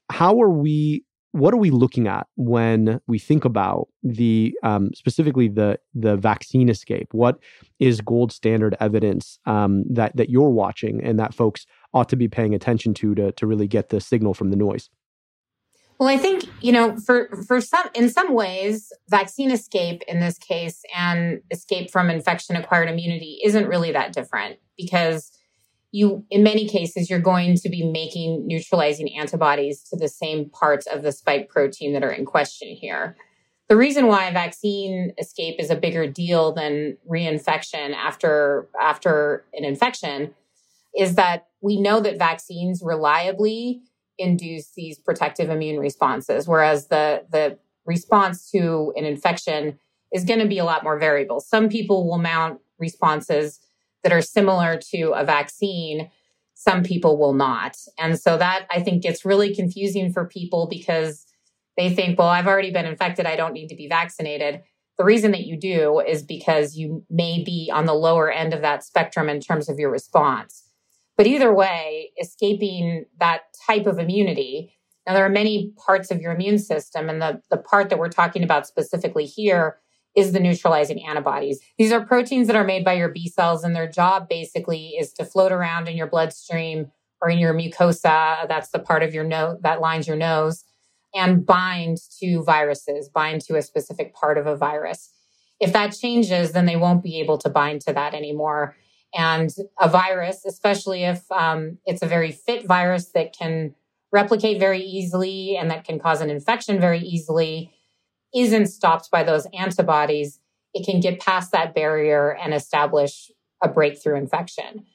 How 0.09 0.41
are 0.41 0.49
we? 0.49 1.03
What 1.33 1.53
are 1.53 1.57
we 1.57 1.69
looking 1.69 2.07
at 2.07 2.27
when 2.35 2.99
we 3.07 3.17
think 3.17 3.45
about 3.45 3.87
the 4.03 4.53
um, 4.63 4.93
specifically 4.93 5.47
the 5.47 5.79
the 5.93 6.17
vaccine 6.17 6.69
escape? 6.69 7.07
What 7.13 7.39
is 7.79 8.01
gold 8.01 8.31
standard 8.31 8.75
evidence 8.79 9.39
um, 9.45 9.85
that 9.89 10.15
that 10.17 10.29
you're 10.29 10.49
watching 10.49 11.01
and 11.03 11.17
that 11.19 11.33
folks 11.33 11.65
ought 11.93 12.09
to 12.09 12.15
be 12.15 12.27
paying 12.27 12.53
attention 12.53 12.93
to 12.95 13.15
to 13.15 13.31
to 13.31 13.47
really 13.47 13.67
get 13.67 13.89
the 13.89 14.01
signal 14.01 14.33
from 14.33 14.49
the 14.49 14.57
noise? 14.57 14.89
Well, 16.01 16.09
I 16.09 16.17
think, 16.17 16.45
you 16.61 16.71
know, 16.71 16.97
for 16.97 17.29
for 17.47 17.61
some 17.61 17.87
in 17.93 18.09
some 18.09 18.33
ways, 18.33 18.91
vaccine 19.07 19.51
escape 19.51 20.01
in 20.07 20.19
this 20.19 20.35
case 20.39 20.81
and 20.97 21.41
escape 21.51 21.91
from 21.91 22.09
infection 22.09 22.55
acquired 22.55 22.89
immunity 22.89 23.39
isn't 23.45 23.67
really 23.67 23.91
that 23.91 24.11
different 24.11 24.57
because 24.75 25.31
you 25.91 26.25
in 26.29 26.43
many 26.43 26.67
cases 26.67 27.09
you're 27.09 27.19
going 27.19 27.55
to 27.55 27.69
be 27.69 27.83
making 27.83 28.47
neutralizing 28.47 29.15
antibodies 29.17 29.83
to 29.83 29.97
the 29.97 30.07
same 30.07 30.49
parts 30.49 30.87
of 30.87 31.03
the 31.03 31.11
spike 31.11 31.49
protein 31.49 31.93
that 31.93 32.03
are 32.03 32.11
in 32.11 32.25
question 32.25 32.69
here. 32.69 33.15
The 33.67 33.77
reason 33.77 34.07
why 34.07 34.31
vaccine 34.31 35.13
escape 35.17 35.55
is 35.59 35.69
a 35.69 35.75
bigger 35.75 36.07
deal 36.07 36.51
than 36.51 36.97
reinfection 37.09 37.93
after 37.93 38.67
after 38.79 39.45
an 39.53 39.63
infection 39.63 40.33
is 40.97 41.15
that 41.15 41.47
we 41.61 41.79
know 41.79 41.99
that 42.01 42.17
vaccines 42.17 42.81
reliably 42.83 43.81
induce 44.17 44.71
these 44.73 44.99
protective 44.99 45.49
immune 45.49 45.79
responses, 45.79 46.47
whereas 46.47 46.87
the 46.87 47.25
the 47.31 47.57
response 47.85 48.49
to 48.51 48.93
an 48.95 49.05
infection 49.05 49.79
is 50.13 50.25
going 50.25 50.39
to 50.39 50.47
be 50.47 50.57
a 50.57 50.65
lot 50.65 50.83
more 50.83 50.99
variable. 50.99 51.39
Some 51.39 51.69
people 51.69 52.07
will 52.07 52.17
mount 52.17 52.59
responses 52.77 53.59
that 54.03 54.13
are 54.13 54.21
similar 54.21 54.79
to 54.91 55.11
a 55.11 55.23
vaccine, 55.23 56.09
some 56.53 56.83
people 56.83 57.17
will 57.17 57.33
not. 57.33 57.77
And 57.97 58.19
so 58.19 58.37
that 58.37 58.67
I 58.69 58.81
think 58.81 59.03
gets 59.03 59.25
really 59.25 59.55
confusing 59.55 60.11
for 60.11 60.25
people 60.25 60.67
because 60.67 61.25
they 61.77 61.93
think, 61.93 62.19
well, 62.19 62.27
I've 62.27 62.47
already 62.47 62.71
been 62.71 62.85
infected, 62.85 63.25
I 63.25 63.35
don't 63.35 63.53
need 63.53 63.67
to 63.69 63.75
be 63.75 63.87
vaccinated. 63.87 64.61
The 64.97 65.05
reason 65.05 65.31
that 65.31 65.45
you 65.45 65.57
do 65.57 65.99
is 65.99 66.21
because 66.21 66.75
you 66.75 67.03
may 67.09 67.43
be 67.43 67.71
on 67.73 67.85
the 67.85 67.93
lower 67.93 68.29
end 68.31 68.53
of 68.53 68.61
that 68.61 68.83
spectrum 68.83 69.29
in 69.29 69.39
terms 69.39 69.69
of 69.69 69.79
your 69.79 69.89
response. 69.89 70.63
But 71.17 71.27
either 71.27 71.53
way, 71.53 72.11
escaping 72.21 73.05
that 73.19 73.41
type 73.65 73.87
of 73.87 73.99
immunity, 73.99 74.75
now 75.07 75.13
there 75.13 75.25
are 75.25 75.29
many 75.29 75.73
parts 75.77 76.11
of 76.11 76.21
your 76.21 76.33
immune 76.33 76.59
system, 76.59 77.09
and 77.09 77.21
the, 77.21 77.41
the 77.49 77.57
part 77.57 77.89
that 77.89 77.97
we're 77.97 78.09
talking 78.09 78.43
about 78.43 78.67
specifically 78.67 79.25
here 79.25 79.77
is 80.15 80.33
the 80.33 80.39
neutralizing 80.39 81.05
antibodies. 81.05 81.59
These 81.77 81.91
are 81.91 82.05
proteins 82.05 82.47
that 82.47 82.55
are 82.55 82.63
made 82.63 82.83
by 82.83 82.93
your 82.93 83.09
B 83.09 83.29
cells, 83.29 83.63
and 83.63 83.75
their 83.75 83.89
job 83.89 84.27
basically 84.27 84.95
is 84.99 85.13
to 85.13 85.25
float 85.25 85.51
around 85.51 85.87
in 85.87 85.95
your 85.95 86.07
bloodstream 86.07 86.91
or 87.21 87.29
in 87.29 87.39
your 87.39 87.53
mucosa. 87.53 88.47
That's 88.47 88.69
the 88.69 88.79
part 88.79 89.03
of 89.03 89.13
your 89.13 89.23
nose 89.23 89.59
that 89.61 89.79
lines 89.79 90.07
your 90.07 90.17
nose 90.17 90.65
and 91.13 91.45
bind 91.45 91.97
to 92.19 92.43
viruses, 92.43 93.09
bind 93.09 93.41
to 93.41 93.55
a 93.55 93.61
specific 93.61 94.13
part 94.13 94.37
of 94.37 94.47
a 94.47 94.55
virus. 94.55 95.11
If 95.59 95.73
that 95.73 95.95
changes, 95.95 96.53
then 96.53 96.65
they 96.65 96.77
won't 96.77 97.03
be 97.03 97.19
able 97.19 97.37
to 97.39 97.49
bind 97.49 97.81
to 97.81 97.93
that 97.93 98.13
anymore. 98.13 98.75
And 99.13 99.53
a 99.79 99.89
virus, 99.89 100.45
especially 100.45 101.03
if 101.03 101.29
um, 101.31 101.77
it's 101.85 102.01
a 102.01 102.07
very 102.07 102.31
fit 102.31 102.65
virus 102.65 103.11
that 103.11 103.35
can 103.37 103.75
replicate 104.11 104.59
very 104.59 104.81
easily 104.81 105.57
and 105.57 105.69
that 105.69 105.83
can 105.83 105.99
cause 105.99 106.21
an 106.21 106.29
infection 106.29 106.79
very 106.79 106.99
easily, 106.99 107.71
isn't 108.35 108.67
stopped 108.67 109.11
by 109.11 109.23
those 109.23 109.47
antibodies, 109.57 110.39
it 110.73 110.85
can 110.85 110.99
get 110.99 111.19
past 111.19 111.51
that 111.51 111.75
barrier 111.75 112.35
and 112.35 112.53
establish 112.53 113.31
a 113.61 113.67
breakthrough 113.67 114.15
infection. 114.15 114.85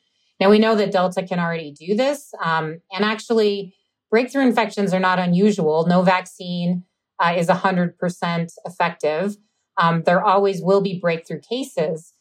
Now, 0.40 0.50
we 0.50 0.58
know 0.58 0.74
that 0.74 0.92
Delta 0.92 1.22
can 1.22 1.38
already 1.38 1.70
do 1.70 1.94
this. 1.94 2.32
Um, 2.42 2.80
and 2.92 3.04
actually, 3.04 3.74
breakthrough 4.10 4.46
infections 4.46 4.92
are 4.92 5.00
not 5.00 5.18
unusual. 5.18 5.86
No 5.86 6.02
vaccine 6.02 6.84
uh, 7.18 7.34
is 7.36 7.48
100% 7.48 8.52
effective. 8.64 9.36
Um, 9.78 10.02
there 10.04 10.22
always 10.22 10.62
will 10.62 10.80
be 10.80 10.98
breakthrough 10.98 11.40
cases, 11.40 12.14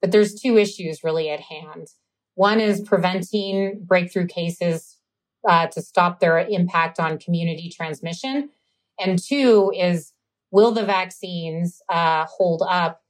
but 0.00 0.12
there's 0.12 0.34
two 0.34 0.56
issues 0.56 1.04
really 1.04 1.30
at 1.30 1.40
hand. 1.40 1.88
One 2.34 2.60
is 2.60 2.80
preventing 2.80 3.84
breakthrough 3.84 4.26
cases 4.26 4.98
uh, 5.46 5.66
to 5.68 5.82
stop 5.82 6.20
their 6.20 6.38
impact 6.38 6.98
on 6.98 7.18
community 7.18 7.70
transmission. 7.74 8.50
And 8.98 9.18
two 9.18 9.72
is 9.76 10.12
will 10.52 10.70
the 10.70 10.84
vaccines 10.84 11.82
uh, 11.88 12.26
hold 12.26 12.62
up 12.68 13.02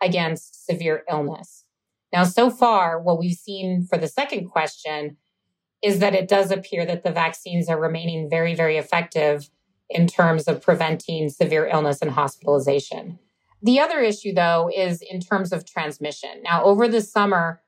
against 0.00 0.64
severe 0.64 1.02
illness? 1.10 1.64
Now, 2.12 2.24
so 2.24 2.48
far, 2.48 3.00
what 3.00 3.18
we've 3.18 3.36
seen 3.36 3.84
for 3.84 3.98
the 3.98 4.08
second 4.08 4.48
question 4.48 5.18
is 5.82 5.98
that 5.98 6.14
it 6.14 6.28
does 6.28 6.50
appear 6.50 6.86
that 6.86 7.02
the 7.02 7.10
vaccines 7.10 7.68
are 7.68 7.78
remaining 7.78 8.30
very, 8.30 8.54
very 8.54 8.78
effective 8.78 9.50
in 9.90 10.06
terms 10.06 10.48
of 10.48 10.62
preventing 10.62 11.28
severe 11.28 11.66
illness 11.66 12.00
and 12.00 12.12
hospitalization. 12.12 13.18
The 13.62 13.80
other 13.80 14.00
issue, 14.00 14.32
though, 14.32 14.70
is 14.74 15.02
in 15.02 15.20
terms 15.20 15.52
of 15.52 15.66
transmission. 15.66 16.42
Now, 16.42 16.64
over 16.64 16.86
the 16.86 17.00
summer, 17.00 17.60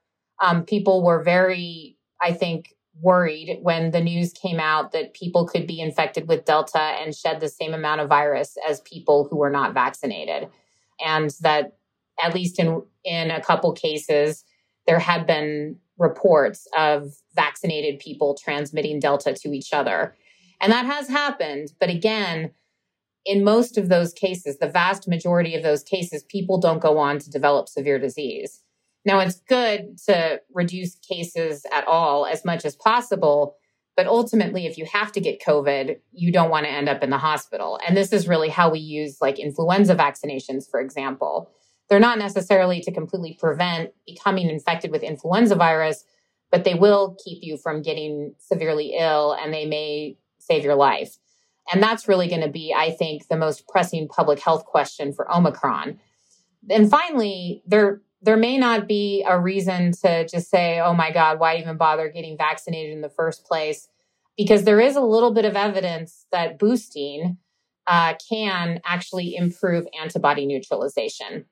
um, 0.42 0.64
people 0.64 1.02
were 1.02 1.23
very, 1.23 1.99
I 2.23 2.33
think, 2.33 2.75
worried 3.00 3.58
when 3.62 3.90
the 3.90 4.00
news 4.00 4.32
came 4.32 4.58
out 4.58 4.92
that 4.92 5.14
people 5.14 5.46
could 5.46 5.66
be 5.66 5.80
infected 5.80 6.28
with 6.28 6.44
Delta 6.44 6.78
and 6.78 7.14
shed 7.14 7.40
the 7.40 7.48
same 7.48 7.74
amount 7.74 8.00
of 8.00 8.08
virus 8.08 8.56
as 8.68 8.80
people 8.80 9.28
who 9.28 9.36
were 9.36 9.50
not 9.50 9.74
vaccinated. 9.74 10.48
And 11.04 11.30
that, 11.40 11.76
at 12.22 12.34
least 12.34 12.58
in, 12.58 12.82
in 13.04 13.30
a 13.30 13.42
couple 13.42 13.72
cases, 13.72 14.44
there 14.86 14.98
had 14.98 15.26
been 15.26 15.76
reports 15.98 16.66
of 16.76 17.14
vaccinated 17.34 17.98
people 17.98 18.34
transmitting 18.34 19.00
Delta 19.00 19.34
to 19.34 19.52
each 19.52 19.72
other. 19.72 20.14
And 20.60 20.72
that 20.72 20.86
has 20.86 21.08
happened. 21.08 21.72
But 21.78 21.90
again, 21.90 22.52
in 23.24 23.44
most 23.44 23.76
of 23.76 23.88
those 23.88 24.12
cases, 24.12 24.58
the 24.58 24.68
vast 24.68 25.08
majority 25.08 25.54
of 25.54 25.62
those 25.62 25.82
cases, 25.82 26.22
people 26.22 26.58
don't 26.58 26.80
go 26.80 26.98
on 26.98 27.18
to 27.18 27.30
develop 27.30 27.68
severe 27.68 27.98
disease. 27.98 28.62
Now, 29.06 29.20
it's 29.20 29.40
good 29.48 29.98
to 30.06 30.40
reduce 30.52 30.96
cases 30.96 31.64
at 31.72 31.86
all 31.86 32.26
as 32.26 32.44
much 32.44 32.64
as 32.64 32.75
possible. 32.75 33.56
But 33.96 34.08
ultimately, 34.08 34.66
if 34.66 34.76
you 34.76 34.84
have 34.84 35.12
to 35.12 35.20
get 35.20 35.40
COVID, 35.40 35.96
you 36.12 36.32
don't 36.32 36.50
want 36.50 36.66
to 36.66 36.72
end 36.72 36.88
up 36.88 37.02
in 37.04 37.10
the 37.10 37.16
hospital. 37.16 37.78
And 37.86 37.96
this 37.96 38.12
is 38.12 38.28
really 38.28 38.50
how 38.50 38.68
we 38.68 38.80
use 38.80 39.18
like 39.22 39.38
influenza 39.38 39.94
vaccinations, 39.94 40.68
for 40.68 40.80
example. 40.80 41.50
They're 41.88 42.00
not 42.00 42.18
necessarily 42.18 42.80
to 42.80 42.92
completely 42.92 43.38
prevent 43.40 43.90
becoming 44.06 44.50
infected 44.50 44.90
with 44.90 45.04
influenza 45.04 45.54
virus, 45.54 46.04
but 46.50 46.64
they 46.64 46.75
will 46.75 47.16
keep 47.25 47.38
you 47.42 47.56
from 47.56 47.82
getting 47.82 48.34
severely 48.38 48.96
ill 48.98 49.32
and 49.40 49.54
they 49.54 49.66
may 49.66 50.18
save 50.40 50.64
your 50.64 50.75
life. 50.75 51.16
And 51.72 51.80
that's 51.80 52.08
really 52.08 52.28
going 52.28 52.42
to 52.42 52.48
be, 52.48 52.75
I 52.76 52.90
think, 52.90 53.28
the 53.28 53.36
most 53.36 53.68
pressing 53.68 54.08
public 54.08 54.40
health 54.40 54.64
question 54.64 55.12
for 55.12 55.32
Omicron. 55.32 56.00
And 56.68 56.90
finally, 56.90 57.62
there 57.66 58.02
there 58.23 58.37
may 58.37 58.58
not 58.58 58.88
be 58.88 59.25
a 59.26 59.38
reason 59.38 59.92
to 59.92 60.26
just 60.26 60.50
say, 60.50 60.80
oh 60.80 60.94
my 60.94 61.12
God, 61.12 61.38
why 61.38 61.58
even 61.58 61.76
bother 61.76 62.08
getting 62.08 62.37
vaccinated 62.37 62.92
in 62.92 63.00
the 63.00 63.08
first 63.08 63.44
place? 63.44 63.88
Because 64.37 64.64
there 64.64 64.80
is 64.80 64.96
a 64.96 65.00
little 65.00 65.32
bit 65.32 65.44
of 65.44 65.56
evidence 65.56 66.26
that 66.32 66.58
boosting 66.58 67.38
uh, 67.87 68.14
can 68.28 68.80
actually 68.85 69.37
improve 69.37 69.87
antibody 70.00 70.46
neutralization. 70.46 71.44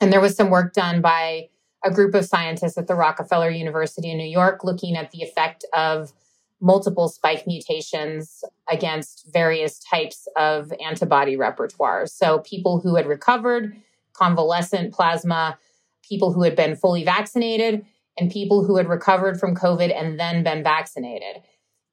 And 0.00 0.12
there 0.12 0.20
was 0.20 0.36
some 0.36 0.50
work 0.50 0.72
done 0.72 1.00
by 1.00 1.48
a 1.84 1.90
group 1.90 2.14
of 2.14 2.24
scientists 2.24 2.78
at 2.78 2.86
the 2.86 2.94
Rockefeller 2.94 3.50
University 3.50 4.10
in 4.10 4.16
New 4.16 4.24
York 4.24 4.64
looking 4.64 4.96
at 4.96 5.10
the 5.10 5.22
effect 5.22 5.64
of 5.74 6.12
multiple 6.60 7.08
spike 7.08 7.46
mutations 7.46 8.42
against 8.70 9.26
various 9.32 9.78
types 9.78 10.26
of 10.36 10.72
antibody 10.82 11.36
repertoires. 11.36 12.08
So, 12.08 12.38
people 12.38 12.80
who 12.80 12.96
had 12.96 13.06
recovered 13.06 13.76
convalescent 14.14 14.94
plasma, 14.94 15.58
people 16.08 16.32
who 16.32 16.42
had 16.42 16.56
been 16.56 16.76
fully 16.76 17.04
vaccinated, 17.04 17.84
and 18.16 18.30
people 18.30 18.64
who 18.64 18.76
had 18.76 18.88
recovered 18.88 19.40
from 19.40 19.56
COVID 19.56 19.92
and 19.94 20.20
then 20.20 20.44
been 20.44 20.62
vaccinated. 20.62 21.42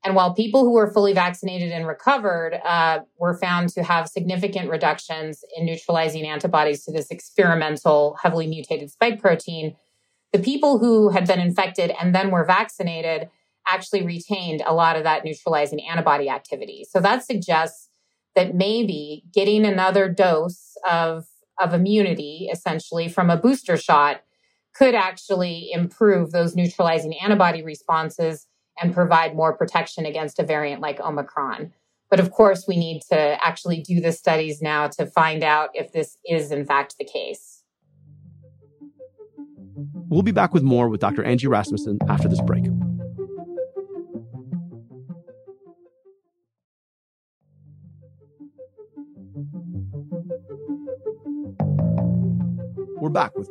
And 0.03 0.15
while 0.15 0.33
people 0.33 0.63
who 0.63 0.73
were 0.73 0.91
fully 0.91 1.13
vaccinated 1.13 1.71
and 1.71 1.85
recovered 1.87 2.59
uh, 2.65 2.99
were 3.19 3.37
found 3.37 3.69
to 3.69 3.83
have 3.83 4.07
significant 4.07 4.69
reductions 4.69 5.43
in 5.55 5.65
neutralizing 5.65 6.25
antibodies 6.25 6.83
to 6.85 6.91
this 6.91 7.11
experimental 7.11 8.17
heavily 8.21 8.47
mutated 8.47 8.89
spike 8.89 9.19
protein, 9.19 9.75
the 10.33 10.39
people 10.39 10.79
who 10.79 11.09
had 11.09 11.27
been 11.27 11.39
infected 11.39 11.91
and 11.99 12.15
then 12.15 12.31
were 12.31 12.45
vaccinated 12.45 13.29
actually 13.67 14.03
retained 14.03 14.63
a 14.65 14.73
lot 14.73 14.95
of 14.95 15.03
that 15.03 15.23
neutralizing 15.23 15.79
antibody 15.81 16.29
activity. 16.29 16.85
So 16.89 16.99
that 16.99 17.23
suggests 17.23 17.89
that 18.35 18.55
maybe 18.55 19.23
getting 19.33 19.65
another 19.65 20.09
dose 20.09 20.77
of, 20.89 21.25
of 21.61 21.73
immunity, 21.73 22.49
essentially 22.51 23.07
from 23.07 23.29
a 23.29 23.37
booster 23.37 23.77
shot, 23.77 24.21
could 24.73 24.95
actually 24.95 25.69
improve 25.71 26.31
those 26.31 26.55
neutralizing 26.55 27.13
antibody 27.21 27.61
responses 27.61 28.47
and 28.81 28.93
provide 28.93 29.35
more 29.35 29.55
protection 29.55 30.05
against 30.05 30.39
a 30.39 30.43
variant 30.43 30.81
like 30.81 30.99
Omicron. 30.99 31.73
But 32.09 32.19
of 32.19 32.31
course, 32.31 32.65
we 32.67 32.77
need 32.77 33.01
to 33.09 33.37
actually 33.45 33.81
do 33.81 34.01
the 34.01 34.11
studies 34.11 34.61
now 34.61 34.87
to 34.89 35.05
find 35.05 35.43
out 35.43 35.69
if 35.73 35.93
this 35.93 36.17
is 36.29 36.51
in 36.51 36.65
fact 36.65 36.95
the 36.97 37.05
case. 37.05 37.63
We'll 40.09 40.23
be 40.23 40.31
back 40.31 40.53
with 40.53 40.63
more 40.63 40.89
with 40.89 40.99
Dr. 40.99 41.23
Angie 41.23 41.47
Rasmussen 41.47 41.99
after 42.09 42.27
this 42.27 42.41
break. 42.41 42.65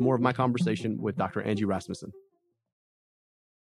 More 0.00 0.14
of 0.14 0.20
my 0.20 0.32
conversation 0.32 1.00
with 1.00 1.16
Dr. 1.16 1.42
Angie 1.42 1.64
Rasmussen. 1.64 2.12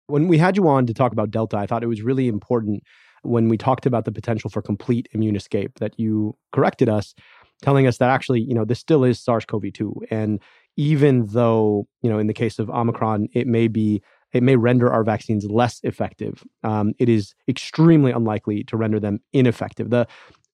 When 0.07 0.27
we 0.27 0.37
had 0.37 0.55
you 0.55 0.67
on 0.67 0.85
to 0.85 0.93
talk 0.93 1.11
about 1.11 1.31
Delta, 1.31 1.57
I 1.57 1.65
thought 1.65 1.83
it 1.83 1.87
was 1.87 2.01
really 2.01 2.27
important 2.27 2.83
when 3.23 3.49
we 3.49 3.57
talked 3.57 3.85
about 3.85 4.05
the 4.05 4.11
potential 4.11 4.49
for 4.49 4.61
complete 4.61 5.07
immune 5.13 5.35
escape 5.35 5.79
that 5.79 5.99
you 5.99 6.37
corrected 6.51 6.89
us, 6.89 7.15
telling 7.63 7.87
us 7.87 7.97
that 7.97 8.09
actually, 8.09 8.41
you 8.41 8.53
know, 8.53 8.65
this 8.65 8.79
still 8.79 9.03
is 9.03 9.19
SARS 9.19 9.45
CoV 9.45 9.73
2. 9.73 10.01
And 10.11 10.39
even 10.77 11.25
though, 11.27 11.87
you 12.01 12.09
know, 12.09 12.19
in 12.19 12.27
the 12.27 12.33
case 12.33 12.59
of 12.59 12.69
Omicron, 12.69 13.29
it 13.33 13.47
may 13.47 13.67
be 13.67 14.03
it 14.33 14.43
may 14.43 14.57
render 14.57 14.91
our 14.91 15.03
vaccines 15.03 15.45
less 15.45 15.79
effective. 15.83 16.43
Um, 16.61 16.93
it 16.99 17.07
is 17.07 17.33
extremely 17.47 18.11
unlikely 18.11 18.65
to 18.65 18.75
render 18.75 18.99
them 18.99 19.21
ineffective. 19.31 19.91
The 19.91 20.07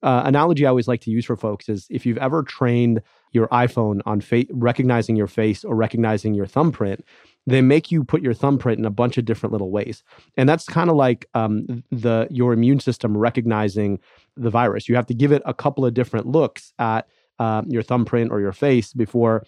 uh, 0.03 0.21
analogy 0.25 0.65
I 0.65 0.69
always 0.69 0.87
like 0.87 1.01
to 1.01 1.11
use 1.11 1.25
for 1.25 1.35
folks 1.35 1.67
is 1.67 1.87
if 1.89 2.05
you've 2.05 2.19
ever 2.19 2.43
trained 2.43 3.01
your 3.31 3.47
iPhone 3.47 4.01
on 4.05 4.21
fa- 4.21 4.45
recognizing 4.51 5.15
your 5.15 5.27
face 5.27 5.63
or 5.63 5.75
recognizing 5.75 6.33
your 6.33 6.45
thumbprint, 6.45 7.03
they 7.47 7.61
make 7.61 7.91
you 7.91 8.03
put 8.03 8.21
your 8.21 8.33
thumbprint 8.33 8.79
in 8.79 8.85
a 8.85 8.91
bunch 8.91 9.17
of 9.17 9.25
different 9.25 9.51
little 9.51 9.71
ways. 9.71 10.03
And 10.37 10.47
that's 10.47 10.65
kind 10.65 10.89
of 10.89 10.95
like 10.95 11.25
um, 11.33 11.83
the 11.91 12.27
your 12.29 12.53
immune 12.53 12.79
system 12.79 13.17
recognizing 13.17 13.99
the 14.35 14.49
virus. 14.49 14.87
You 14.87 14.95
have 14.95 15.07
to 15.07 15.13
give 15.13 15.31
it 15.31 15.41
a 15.45 15.53
couple 15.53 15.85
of 15.85 15.93
different 15.93 16.27
looks 16.27 16.73
at 16.77 17.07
uh, 17.39 17.63
your 17.67 17.83
thumbprint 17.83 18.31
or 18.31 18.39
your 18.39 18.51
face 18.51 18.93
before 18.93 19.43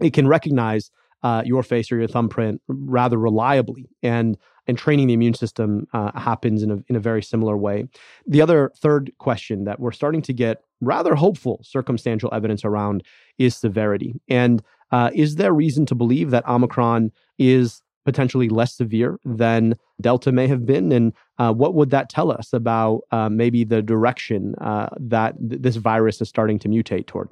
it 0.00 0.12
can 0.12 0.28
recognize 0.28 0.90
uh, 1.22 1.42
your 1.44 1.62
face 1.62 1.90
or 1.90 1.98
your 1.98 2.06
thumbprint 2.06 2.60
rather 2.68 3.18
reliably. 3.18 3.88
And 4.02 4.36
and 4.68 4.76
training 4.76 5.06
the 5.06 5.14
immune 5.14 5.34
system 5.34 5.86
uh, 5.92 6.18
happens 6.18 6.62
in 6.62 6.70
a, 6.70 6.78
in 6.88 6.96
a 6.96 7.00
very 7.00 7.22
similar 7.22 7.56
way. 7.56 7.88
The 8.26 8.42
other 8.42 8.72
third 8.76 9.12
question 9.18 9.64
that 9.64 9.78
we're 9.78 9.92
starting 9.92 10.22
to 10.22 10.32
get 10.32 10.62
rather 10.80 11.14
hopeful 11.14 11.60
circumstantial 11.62 12.32
evidence 12.32 12.64
around 12.64 13.02
is 13.38 13.56
severity 13.56 14.14
and 14.28 14.62
uh, 14.92 15.10
is 15.14 15.36
there 15.36 15.52
reason 15.52 15.86
to 15.86 15.94
believe 15.94 16.30
that 16.30 16.46
Omicron 16.46 17.10
is 17.38 17.82
potentially 18.04 18.48
less 18.48 18.74
severe 18.74 19.18
than 19.24 19.74
Delta 20.00 20.32
may 20.32 20.46
have 20.46 20.64
been? 20.64 20.92
And 20.92 21.12
uh, 21.38 21.52
what 21.52 21.74
would 21.74 21.90
that 21.90 22.08
tell 22.08 22.30
us 22.30 22.52
about 22.52 23.02
uh, 23.10 23.28
maybe 23.28 23.64
the 23.64 23.82
direction 23.82 24.54
uh, 24.60 24.88
that 24.98 25.34
th- 25.50 25.60
this 25.60 25.76
virus 25.76 26.20
is 26.20 26.28
starting 26.28 26.58
to 26.60 26.68
mutate 26.68 27.06
toward? 27.06 27.28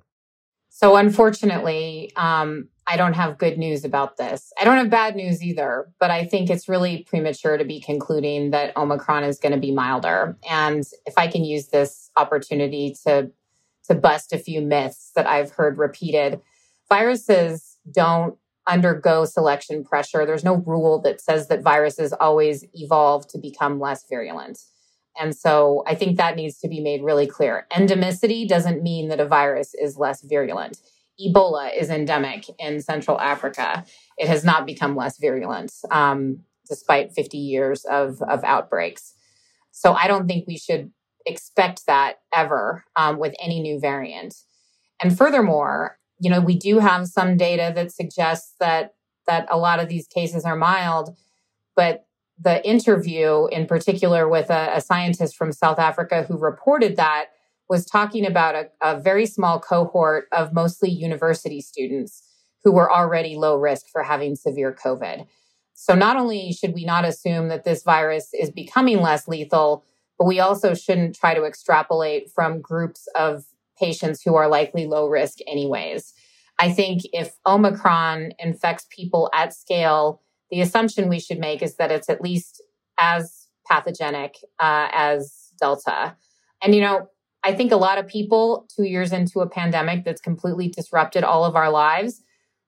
So, 0.69 0.97
unfortunately, 0.97 2.11
um, 2.17 2.69
I 2.87 2.97
don't 2.97 3.15
have 3.15 3.39
good 3.39 3.59
news 3.59 3.85
about 3.85 4.17
this. 4.17 4.53
I 4.61 4.65
don't 4.65 4.77
have 4.77 4.91
bad 4.91 5.17
news 5.17 5.43
either, 5.43 5.91
but 5.99 6.11
I 6.11 6.27
think 6.27 6.51
it's 6.51 6.69
really 6.69 7.05
premature 7.05 7.57
to 7.57 7.65
be 7.65 7.81
concluding 7.81 8.51
that 8.51 8.77
Omicron 8.77 9.25
is 9.25 9.39
going 9.39 9.53
to 9.53 9.59
be 9.59 9.73
milder. 9.73 10.37
And 10.49 10.85
if 11.07 11.15
I 11.17 11.29
can 11.29 11.45
use 11.45 11.69
this 11.69 12.11
opportunity 12.17 12.95
to 13.07 13.31
to 13.87 13.95
bust 13.95 14.33
a 14.33 14.39
few 14.39 14.63
myths 14.63 15.13
that 15.15 15.27
I've 15.27 15.51
heard 15.51 15.77
repeated, 15.77 16.41
viruses 16.89 17.77
don't 17.91 18.39
undergo 18.67 19.27
selection 19.27 19.85
pressure. 19.85 20.25
There's 20.25 20.45
no 20.45 20.57
rule 20.57 20.99
that 21.03 21.21
says 21.21 21.49
that 21.49 21.63
viruses 21.63 22.15
always 22.15 22.65
evolve 22.73 23.29
to 23.29 23.39
become 23.39 23.79
less 23.79 24.07
virulent. 24.09 24.59
And 25.21 25.37
so 25.37 25.85
I 25.87 25.95
think 25.95 26.17
that 26.17 26.37
needs 26.37 26.59
to 26.61 26.69
be 26.69 26.81
made 26.81 27.03
really 27.03 27.27
clear. 27.27 27.67
Endemicity 27.73 28.49
doesn't 28.49 28.83
mean 28.83 29.09
that 29.09 29.21
a 29.21 29.27
virus 29.27 29.75
is 29.75 29.97
less 29.97 30.23
virulent. 30.23 30.79
Ebola 31.21 31.71
is 31.77 31.91
endemic 31.91 32.47
in 32.59 32.81
Central 32.81 33.21
Africa. 33.21 33.85
It 34.19 34.29
has 34.29 34.45
not 34.45 34.67
become 34.67 34.97
less 34.97 35.19
virulent 35.19 35.73
um, 35.91 36.41
despite 36.69 37.13
50 37.13 37.39
years 37.39 37.85
of, 37.85 38.21
of 38.23 38.43
outbreaks. 38.45 39.15
So 39.71 39.93
I 39.93 40.07
don't 40.07 40.27
think 40.27 40.47
we 40.47 40.57
should 40.57 40.91
expect 41.27 41.87
that 41.87 42.17
ever 42.35 42.85
um, 42.97 43.19
with 43.19 43.35
any 43.41 43.61
new 43.61 43.79
variant. 43.79 44.35
And 45.03 45.17
furthermore, 45.17 45.99
you 46.21 46.31
know, 46.31 46.41
we 46.41 46.57
do 46.57 46.79
have 46.79 47.07
some 47.07 47.37
data 47.37 47.73
that 47.75 47.93
suggests 47.93 48.55
that 48.61 48.95
that 49.27 49.47
a 49.51 49.57
lot 49.57 49.81
of 49.81 49.89
these 49.89 50.07
cases 50.07 50.45
are 50.45 50.57
mild, 50.57 51.17
but 51.75 52.07
the 52.39 52.67
interview 52.67 53.47
in 53.47 53.67
particular 53.67 54.29
with 54.29 54.51
a, 54.51 54.73
a 54.75 54.81
scientist 54.81 55.35
from 55.35 55.51
South 55.51 55.79
Africa 55.79 56.25
who 56.25 56.37
reported 56.37 56.97
that 56.97 57.27
was 57.69 57.87
talking 57.87 58.27
about 58.27 58.55
a, 58.55 58.69
a 58.83 59.01
very 59.01 59.27
small 59.27 59.59
cohort 59.59 60.27
of 60.33 60.53
mostly 60.53 60.91
university 60.91 61.61
students 61.61 62.23
who 62.63 62.73
were 62.73 62.93
already 62.93 63.37
low 63.37 63.57
risk 63.57 63.87
for 63.91 64.03
having 64.03 64.37
severe 64.37 64.75
COVID. 64.75 65.27
So 65.75 65.95
not 65.95 66.17
only 66.17 66.53
should 66.53 66.75
we 66.75 66.85
not 66.85 67.05
assume 67.05 67.49
that 67.49 67.65
this 67.65 67.83
virus 67.83 68.31
is 68.33 68.51
becoming 68.51 69.01
less 69.01 69.27
lethal, 69.29 69.85
but 70.19 70.27
we 70.27 70.41
also 70.41 70.75
shouldn't 70.75 71.17
try 71.17 71.35
to 71.35 71.45
extrapolate 71.45 72.31
from 72.31 72.61
groups 72.61 73.09
of 73.17 73.45
patients 73.79 74.23
who 74.23 74.37
are 74.37 74.49
likely 74.49 74.87
low 74.87 75.09
risk, 75.09 75.39
anyways. 75.47 76.15
I 76.59 76.73
think 76.73 77.03
if 77.13 77.35
Omicron 77.45 78.33
infects 78.39 78.87
people 78.89 79.29
at 79.35 79.53
scale, 79.53 80.23
the 80.51 80.61
assumption 80.61 81.09
we 81.09 81.19
should 81.19 81.41
make 81.41 81.63
is 81.63 81.77
that 81.77 81.91
it's 81.91 82.09
at 82.09 82.21
least 82.21 82.63
as 82.99 83.49
pathogenic 83.67 84.37
uh, 84.61 84.89
as 84.93 85.51
Delta. 85.61 86.17
And, 86.63 86.75
you 86.75 86.81
know, 86.81 87.09
I 87.45 87.55
think 87.55 87.73
a 87.73 87.77
lot 87.77 87.99
of 87.99 88.09
people, 88.09 88.67
two 88.75 88.85
years 88.85 89.13
into 89.13 89.41
a 89.41 89.49
pandemic 89.49 90.05
that's 90.05 90.21
completely 90.21 90.69
disrupted 90.69 91.25
all 91.25 91.45
of 91.45 91.57
our 91.57 91.71
lives, 91.71 92.23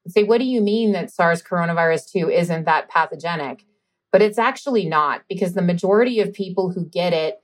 say, 0.06 0.22
What 0.22 0.38
do 0.38 0.44
you 0.44 0.60
mean 0.60 0.92
that 0.92 1.10
SARS 1.10 1.42
coronavirus 1.42 2.12
2 2.12 2.30
isn't 2.30 2.64
that 2.64 2.88
pathogenic? 2.88 3.64
But 4.12 4.22
it's 4.22 4.38
actually 4.38 4.86
not 4.86 5.22
because 5.28 5.54
the 5.54 5.62
majority 5.62 6.20
of 6.20 6.32
people 6.32 6.70
who 6.70 6.84
get 6.84 7.12
it 7.12 7.40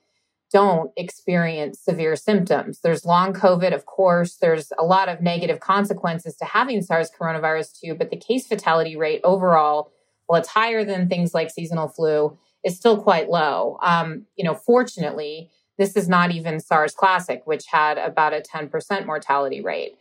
don't 0.53 0.91
experience 0.99 1.81
severe 1.81 2.15
symptoms. 2.15 2.81
There's 2.81 3.07
long 3.07 3.33
COVID, 3.33 3.75
of 3.75 3.87
course. 3.87 4.37
There's 4.37 4.71
a 4.79 4.85
lot 4.85 5.09
of 5.09 5.23
negative 5.23 5.61
consequences 5.61 6.37
to 6.37 6.45
having 6.45 6.83
SARS 6.83 7.11
coronavirus 7.11 7.81
2, 7.81 7.95
but 7.95 8.11
the 8.11 8.19
case 8.19 8.47
fatality 8.47 8.95
rate 8.95 9.23
overall, 9.25 9.91
while 10.27 10.39
it's 10.39 10.51
higher 10.51 10.85
than 10.85 11.09
things 11.09 11.33
like 11.33 11.51
seasonal 11.51 11.89
flu, 11.89 12.37
is 12.65 12.77
still 12.77 13.03
quite 13.03 13.31
low. 13.31 13.79
Um, 13.83 14.27
you 14.37 14.45
know, 14.45 14.55
fortunately, 14.55 15.51
this 15.79 15.97
is 15.97 16.09
not 16.09 16.31
even 16.31 16.61
SARS 16.61 16.95
Classic, 16.95 17.43
which 17.45 17.65
had 17.67 17.99
about 17.99 18.35
a 18.35 18.41
10% 18.41 19.07
mortality 19.07 19.61
rate. 19.61 19.97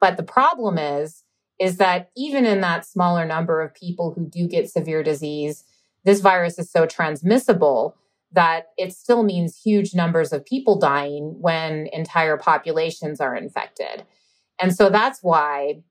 But 0.00 0.16
the 0.16 0.22
problem 0.22 0.78
is, 0.78 1.22
is 1.58 1.76
that 1.78 2.10
even 2.16 2.44
in 2.44 2.60
that 2.60 2.84
smaller 2.84 3.24
number 3.24 3.62
of 3.62 3.74
people 3.74 4.12
who 4.12 4.26
do 4.26 4.46
get 4.46 4.70
severe 4.70 5.02
disease, 5.02 5.64
this 6.04 6.20
virus 6.20 6.58
is 6.58 6.70
so 6.70 6.86
transmissible 6.86 7.96
that 8.32 8.66
it 8.76 8.92
still 8.92 9.22
means 9.22 9.56
huge 9.56 9.94
numbers 9.94 10.32
of 10.32 10.44
people 10.44 10.78
dying 10.78 11.36
when 11.40 11.86
entire 11.92 12.36
populations 12.36 13.20
are 13.20 13.36
infected. 13.36 14.04
And 14.60 14.74
so 14.74 14.90
that's 14.90 15.22
why 15.22 15.82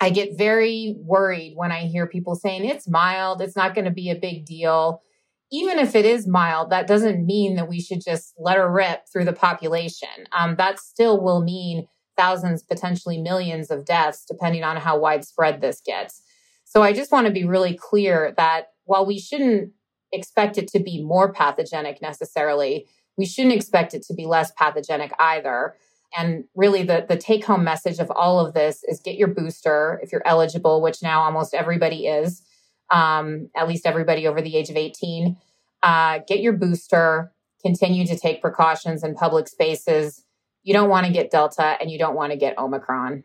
I 0.00 0.10
get 0.10 0.36
very 0.36 0.96
worried 0.98 1.54
when 1.56 1.72
I 1.72 1.82
hear 1.82 2.06
people 2.06 2.34
saying 2.34 2.64
it's 2.64 2.88
mild, 2.88 3.40
it's 3.40 3.56
not 3.56 3.74
going 3.74 3.84
to 3.84 3.90
be 3.90 4.10
a 4.10 4.16
big 4.16 4.44
deal. 4.44 5.02
Even 5.50 5.78
if 5.78 5.94
it 5.94 6.04
is 6.04 6.26
mild, 6.26 6.70
that 6.70 6.86
doesn't 6.86 7.24
mean 7.24 7.56
that 7.56 7.68
we 7.68 7.80
should 7.80 8.02
just 8.02 8.34
let 8.38 8.56
her 8.56 8.70
rip 8.70 9.04
through 9.10 9.24
the 9.24 9.32
population. 9.32 10.08
Um, 10.36 10.56
that 10.56 10.78
still 10.78 11.22
will 11.22 11.42
mean 11.42 11.88
thousands, 12.16 12.62
potentially 12.62 13.18
millions 13.18 13.70
of 13.70 13.84
deaths, 13.84 14.24
depending 14.26 14.64
on 14.64 14.76
how 14.76 14.98
widespread 14.98 15.60
this 15.60 15.80
gets. 15.80 16.20
So 16.64 16.82
I 16.82 16.92
just 16.92 17.12
want 17.12 17.26
to 17.26 17.32
be 17.32 17.44
really 17.44 17.74
clear 17.74 18.34
that 18.36 18.72
while 18.84 19.06
we 19.06 19.18
shouldn't 19.18 19.72
expect 20.12 20.58
it 20.58 20.68
to 20.68 20.80
be 20.80 21.02
more 21.02 21.32
pathogenic 21.32 22.00
necessarily. 22.00 22.86
We 23.16 23.26
shouldn't 23.26 23.54
expect 23.54 23.94
it 23.94 24.02
to 24.04 24.14
be 24.14 24.26
less 24.26 24.52
pathogenic 24.52 25.12
either. 25.18 25.74
And 26.16 26.44
really, 26.54 26.84
the, 26.84 27.04
the 27.06 27.16
take 27.16 27.44
home 27.44 27.64
message 27.64 27.98
of 27.98 28.10
all 28.10 28.44
of 28.44 28.54
this 28.54 28.82
is 28.84 29.00
get 29.00 29.16
your 29.16 29.28
booster 29.28 30.00
if 30.02 30.10
you're 30.10 30.26
eligible, 30.26 30.80
which 30.80 31.02
now 31.02 31.20
almost 31.20 31.52
everybody 31.52 32.06
is, 32.06 32.42
um, 32.90 33.50
at 33.56 33.68
least 33.68 33.86
everybody 33.86 34.26
over 34.26 34.40
the 34.40 34.56
age 34.56 34.70
of 34.70 34.76
18. 34.76 35.36
Uh, 35.82 36.20
get 36.26 36.40
your 36.40 36.52
booster, 36.52 37.32
continue 37.62 38.06
to 38.06 38.18
take 38.18 38.40
precautions 38.40 39.04
in 39.04 39.14
public 39.14 39.48
spaces. 39.48 40.24
You 40.62 40.72
don't 40.72 40.88
want 40.88 41.06
to 41.06 41.12
get 41.12 41.30
Delta 41.30 41.76
and 41.80 41.90
you 41.90 41.98
don't 41.98 42.14
want 42.14 42.32
to 42.32 42.38
get 42.38 42.58
Omicron. 42.58 43.24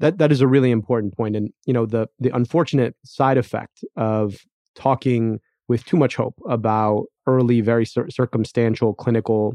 That 0.00 0.18
that 0.18 0.32
is 0.32 0.40
a 0.40 0.48
really 0.48 0.72
important 0.72 1.16
point. 1.16 1.36
and 1.36 1.52
you 1.66 1.72
know 1.72 1.86
the 1.86 2.08
the 2.18 2.34
unfortunate 2.34 2.96
side 3.04 3.38
effect 3.38 3.84
of 3.96 4.44
talking 4.74 5.38
with 5.68 5.84
too 5.84 5.96
much 5.96 6.16
hope 6.16 6.38
about 6.48 7.06
early, 7.26 7.60
very 7.60 7.86
cir- 7.86 8.10
circumstantial 8.10 8.92
clinical 8.92 9.54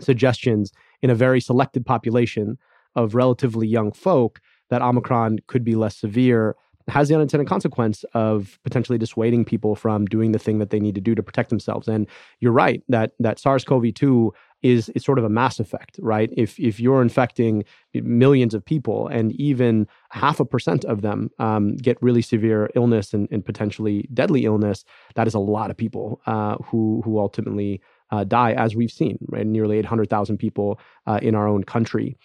suggestions 0.00 0.70
in 1.02 1.10
a 1.10 1.14
very 1.14 1.40
selected 1.40 1.84
population 1.86 2.58
of 2.94 3.14
relatively 3.14 3.66
young 3.66 3.92
folk 3.92 4.40
that 4.70 4.82
Omicron 4.82 5.38
could 5.46 5.64
be 5.64 5.74
less 5.74 5.96
severe 5.96 6.56
has 6.88 7.08
the 7.08 7.14
unintended 7.14 7.48
consequence 7.48 8.04
of 8.14 8.58
potentially 8.62 8.98
dissuading 8.98 9.44
people 9.44 9.74
from 9.74 10.04
doing 10.06 10.32
the 10.32 10.38
thing 10.38 10.58
that 10.58 10.70
they 10.70 10.80
need 10.80 10.94
to 10.94 11.00
do 11.00 11.14
to 11.14 11.22
protect 11.22 11.50
themselves. 11.50 11.88
And 11.88 12.06
you're 12.40 12.52
right 12.52 12.82
that 12.88 13.12
that 13.20 13.38
SARS-CoV-2 13.38 14.30
is 14.62 14.88
is 14.90 15.04
sort 15.04 15.18
of 15.18 15.24
a 15.24 15.28
mass 15.28 15.60
effect, 15.60 15.98
right? 16.00 16.30
If 16.36 16.58
if 16.58 16.80
you're 16.80 17.02
infecting 17.02 17.64
millions 17.94 18.54
of 18.54 18.64
people 18.64 19.08
and 19.08 19.32
even 19.32 19.86
half 20.10 20.40
a 20.40 20.44
percent 20.44 20.84
of 20.86 21.02
them 21.02 21.30
um, 21.38 21.76
get 21.76 22.02
really 22.02 22.22
severe 22.22 22.70
illness 22.74 23.12
and, 23.12 23.28
and, 23.30 23.44
potentially 23.44 24.08
deadly 24.14 24.46
illness, 24.46 24.84
that 25.16 25.26
is 25.26 25.34
a 25.34 25.38
lot 25.38 25.70
of 25.70 25.76
people 25.76 26.20
uh, 26.26 26.56
who 26.64 27.02
who 27.04 27.18
ultimately 27.18 27.80
uh, 28.10 28.24
die, 28.24 28.52
as 28.52 28.74
we've 28.74 28.90
seen, 28.90 29.18
right? 29.28 29.46
Nearly 29.46 29.78
800,000 29.78 30.38
people 30.38 30.78
uh, 31.06 31.18
in 31.22 31.34
our 31.34 31.48
own 31.48 31.64
country. 31.64 32.16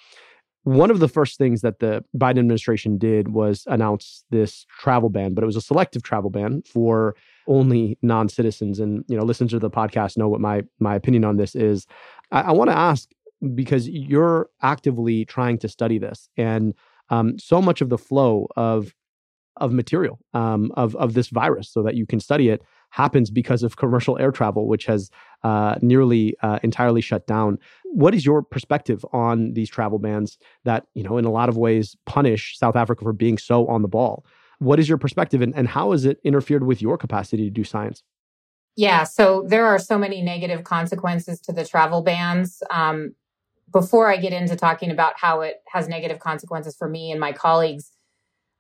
One 0.69 0.91
of 0.91 0.99
the 0.99 1.07
first 1.07 1.39
things 1.39 1.61
that 1.61 1.79
the 1.79 2.05
Biden 2.15 2.37
administration 2.37 2.99
did 2.99 3.29
was 3.29 3.63
announce 3.65 4.23
this 4.29 4.67
travel 4.79 5.09
ban, 5.09 5.33
but 5.33 5.43
it 5.43 5.47
was 5.47 5.55
a 5.55 5.61
selective 5.61 6.03
travel 6.03 6.29
ban 6.29 6.61
for 6.61 7.15
only 7.47 7.97
non-citizens. 8.03 8.79
And 8.79 9.03
you 9.07 9.17
know, 9.17 9.23
listeners 9.23 9.49
to 9.49 9.57
the 9.57 9.71
podcast 9.71 10.15
know 10.15 10.29
what 10.29 10.41
my 10.41 10.61
my 10.79 10.93
opinion 10.93 11.25
on 11.25 11.37
this 11.37 11.55
is. 11.55 11.87
I, 12.31 12.41
I 12.41 12.51
want 12.51 12.69
to 12.69 12.77
ask 12.77 13.09
because 13.55 13.89
you're 13.89 14.47
actively 14.61 15.25
trying 15.25 15.57
to 15.57 15.67
study 15.67 15.97
this, 15.97 16.29
and 16.37 16.75
um, 17.09 17.39
so 17.39 17.63
much 17.63 17.81
of 17.81 17.89
the 17.89 17.97
flow 17.97 18.47
of 18.55 18.93
of 19.59 19.71
material 19.71 20.19
um, 20.33 20.71
of 20.75 20.95
of 20.95 21.13
this 21.13 21.29
virus, 21.29 21.69
so 21.69 21.83
that 21.83 21.95
you 21.95 22.05
can 22.05 22.19
study 22.19 22.49
it, 22.49 22.61
happens 22.89 23.29
because 23.29 23.63
of 23.63 23.77
commercial 23.77 24.17
air 24.17 24.31
travel, 24.31 24.67
which 24.67 24.85
has 24.85 25.09
uh, 25.43 25.75
nearly 25.81 26.35
uh, 26.41 26.59
entirely 26.63 27.01
shut 27.01 27.27
down. 27.27 27.57
What 27.83 28.13
is 28.13 28.25
your 28.25 28.41
perspective 28.41 29.05
on 29.13 29.53
these 29.53 29.69
travel 29.69 29.99
bans 29.99 30.37
that, 30.63 30.85
you 30.93 31.03
know, 31.03 31.17
in 31.17 31.25
a 31.25 31.31
lot 31.31 31.49
of 31.49 31.57
ways 31.57 31.95
punish 32.05 32.57
South 32.57 32.75
Africa 32.75 33.03
for 33.03 33.13
being 33.13 33.37
so 33.37 33.67
on 33.67 33.81
the 33.81 33.87
ball? 33.87 34.25
What 34.59 34.79
is 34.79 34.89
your 34.89 34.97
perspective 34.97 35.41
and, 35.41 35.55
and 35.55 35.67
how 35.67 35.91
has 35.91 36.05
it 36.05 36.19
interfered 36.23 36.63
with 36.63 36.81
your 36.81 36.97
capacity 36.97 37.43
to 37.45 37.49
do 37.49 37.63
science? 37.63 38.03
Yeah, 38.75 39.03
so 39.03 39.45
there 39.47 39.65
are 39.65 39.79
so 39.79 39.97
many 39.97 40.21
negative 40.21 40.63
consequences 40.63 41.39
to 41.41 41.51
the 41.51 41.65
travel 41.65 42.01
bans. 42.01 42.61
Um, 42.69 43.15
before 43.71 44.11
I 44.11 44.17
get 44.17 44.33
into 44.33 44.55
talking 44.55 44.91
about 44.91 45.13
how 45.17 45.41
it 45.41 45.57
has 45.71 45.87
negative 45.87 46.19
consequences 46.19 46.75
for 46.75 46.89
me 46.89 47.11
and 47.11 47.19
my 47.19 47.31
colleagues, 47.31 47.91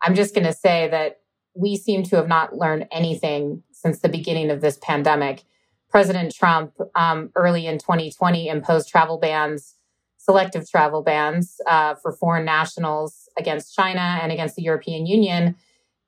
I'm 0.01 0.15
just 0.15 0.33
going 0.33 0.45
to 0.45 0.53
say 0.53 0.87
that 0.89 1.19
we 1.55 1.75
seem 1.75 2.03
to 2.03 2.15
have 2.15 2.27
not 2.27 2.55
learned 2.55 2.87
anything 2.91 3.63
since 3.71 3.99
the 3.99 4.09
beginning 4.09 4.49
of 4.49 4.61
this 4.61 4.77
pandemic. 4.81 5.43
President 5.89 6.33
Trump, 6.33 6.73
um, 6.95 7.31
early 7.35 7.65
in 7.65 7.79
2020, 7.79 8.47
imposed 8.47 8.87
travel 8.87 9.17
bans, 9.17 9.75
selective 10.17 10.69
travel 10.69 11.01
bans 11.01 11.59
uh, 11.67 11.95
for 11.95 12.11
foreign 12.11 12.45
nationals 12.45 13.27
against 13.37 13.75
China 13.75 14.19
and 14.21 14.31
against 14.31 14.55
the 14.55 14.61
European 14.61 15.05
Union. 15.05 15.55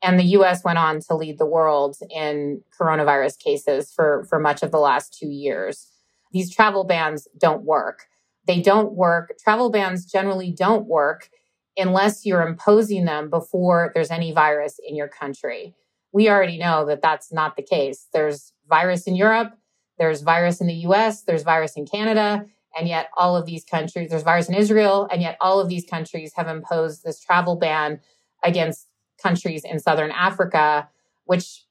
And 0.04 0.20
the 0.20 0.26
US 0.38 0.64
went 0.64 0.78
on 0.78 1.00
to 1.02 1.16
lead 1.16 1.38
the 1.38 1.46
world 1.46 1.98
in 2.10 2.62
coronavirus 2.80 3.40
cases 3.40 3.92
for, 3.92 4.26
for 4.30 4.40
much 4.40 4.64
of 4.64 4.72
the 4.72 4.80
last 4.80 5.18
two 5.18 5.30
years. 5.30 5.88
These 6.32 6.54
travel 6.54 6.84
bans 6.84 7.28
don't 7.38 7.64
work. 7.64 8.06
They 8.48 8.62
don't 8.62 8.94
work. 8.94 9.38
Travel 9.44 9.70
bans 9.70 10.06
generally 10.06 10.52
don't 10.52 10.86
work 10.88 11.30
unless 11.78 12.26
you're 12.26 12.46
imposing 12.46 13.06
them 13.06 13.30
before 13.30 13.92
there's 13.94 14.12
any 14.12 14.32
virus 14.32 14.80
in 14.86 14.96
your 14.96 15.08
country. 15.08 15.74
We 16.12 16.30
already 16.30 16.58
know 16.58 16.86
that 16.86 17.02
that's 17.02 17.32
not 17.32 17.56
the 17.56 17.64
case. 17.64 18.08
There's 18.14 18.54
virus 18.70 19.08
in 19.08 19.16
Europe, 19.16 19.54
there's 19.98 20.22
virus 20.22 20.62
in 20.62 20.68
the 20.68 20.74
US, 20.88 21.24
there's 21.24 21.44
virus 21.44 21.78
in 21.78 21.86
Canada, 21.86 22.46
and 22.78 22.88
yet 22.88 23.10
all 23.18 23.36
of 23.36 23.46
these 23.46 23.64
countries, 23.64 24.10
there's 24.10 24.24
virus 24.24 24.50
in 24.50 24.56
Israel, 24.56 25.08
and 25.12 25.22
yet 25.22 25.38
all 25.42 25.60
of 25.60 25.70
these 25.70 25.86
countries 25.86 26.34
have 26.36 26.48
imposed 26.48 27.04
this 27.04 27.20
travel 27.20 27.56
ban 27.56 28.00
against 28.44 28.88
countries 29.22 29.64
in 29.64 29.80
Southern 29.80 30.12
Africa, 30.12 30.90
which 31.26 31.66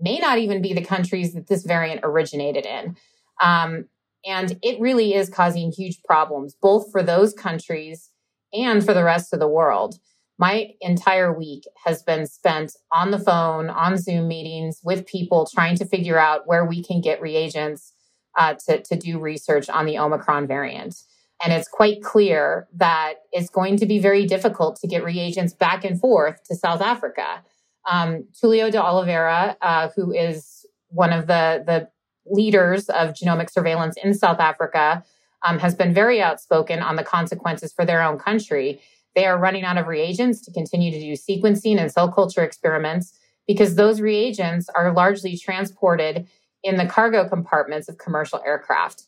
may 0.00 0.18
not 0.18 0.38
even 0.38 0.60
be 0.60 0.72
the 0.72 0.84
countries 0.84 1.32
that 1.34 1.46
this 1.46 1.64
variant 1.64 2.00
originated 2.02 2.66
in. 2.66 2.96
Um, 3.40 3.86
and 4.24 4.58
it 4.62 4.80
really 4.80 5.14
is 5.14 5.30
causing 5.30 5.70
huge 5.70 6.02
problems, 6.02 6.54
both 6.60 6.90
for 6.90 7.02
those 7.02 7.32
countries 7.32 8.10
and 8.64 8.84
for 8.84 8.94
the 8.94 9.04
rest 9.04 9.32
of 9.32 9.40
the 9.40 9.48
world. 9.48 9.98
My 10.38 10.72
entire 10.80 11.32
week 11.32 11.64
has 11.84 12.02
been 12.02 12.26
spent 12.26 12.72
on 12.92 13.10
the 13.10 13.18
phone, 13.18 13.70
on 13.70 13.96
Zoom 13.96 14.28
meetings 14.28 14.80
with 14.84 15.06
people 15.06 15.46
trying 15.46 15.76
to 15.76 15.86
figure 15.86 16.18
out 16.18 16.46
where 16.46 16.64
we 16.64 16.82
can 16.82 17.00
get 17.00 17.22
reagents 17.22 17.94
uh, 18.36 18.54
to, 18.66 18.82
to 18.82 18.96
do 18.96 19.18
research 19.18 19.70
on 19.70 19.86
the 19.86 19.98
Omicron 19.98 20.46
variant. 20.46 20.96
And 21.42 21.52
it's 21.52 21.68
quite 21.68 22.02
clear 22.02 22.68
that 22.74 23.14
it's 23.32 23.50
going 23.50 23.76
to 23.78 23.86
be 23.86 23.98
very 23.98 24.26
difficult 24.26 24.76
to 24.80 24.86
get 24.86 25.04
reagents 25.04 25.52
back 25.52 25.84
and 25.84 25.98
forth 25.98 26.42
to 26.44 26.54
South 26.54 26.80
Africa. 26.80 27.42
Um, 27.90 28.24
Tulio 28.32 28.70
de 28.70 28.82
Oliveira, 28.82 29.56
uh, 29.60 29.88
who 29.94 30.12
is 30.12 30.66
one 30.88 31.12
of 31.12 31.26
the, 31.26 31.62
the 31.66 31.88
leaders 32.26 32.88
of 32.88 33.10
genomic 33.10 33.50
surveillance 33.50 33.96
in 34.02 34.14
South 34.14 34.40
Africa, 34.40 35.04
um, 35.44 35.58
has 35.58 35.74
been 35.74 35.92
very 35.92 36.22
outspoken 36.22 36.80
on 36.80 36.96
the 36.96 37.04
consequences 37.04 37.72
for 37.72 37.84
their 37.84 38.02
own 38.02 38.18
country. 38.18 38.80
They 39.14 39.26
are 39.26 39.38
running 39.38 39.64
out 39.64 39.78
of 39.78 39.86
reagents 39.86 40.40
to 40.42 40.52
continue 40.52 40.90
to 40.90 41.00
do 41.00 41.12
sequencing 41.12 41.78
and 41.78 41.90
cell 41.90 42.10
culture 42.10 42.42
experiments 42.42 43.18
because 43.46 43.76
those 43.76 44.00
reagents 44.00 44.68
are 44.74 44.92
largely 44.92 45.36
transported 45.36 46.26
in 46.62 46.76
the 46.76 46.86
cargo 46.86 47.28
compartments 47.28 47.88
of 47.88 47.98
commercial 47.98 48.42
aircraft. 48.44 49.04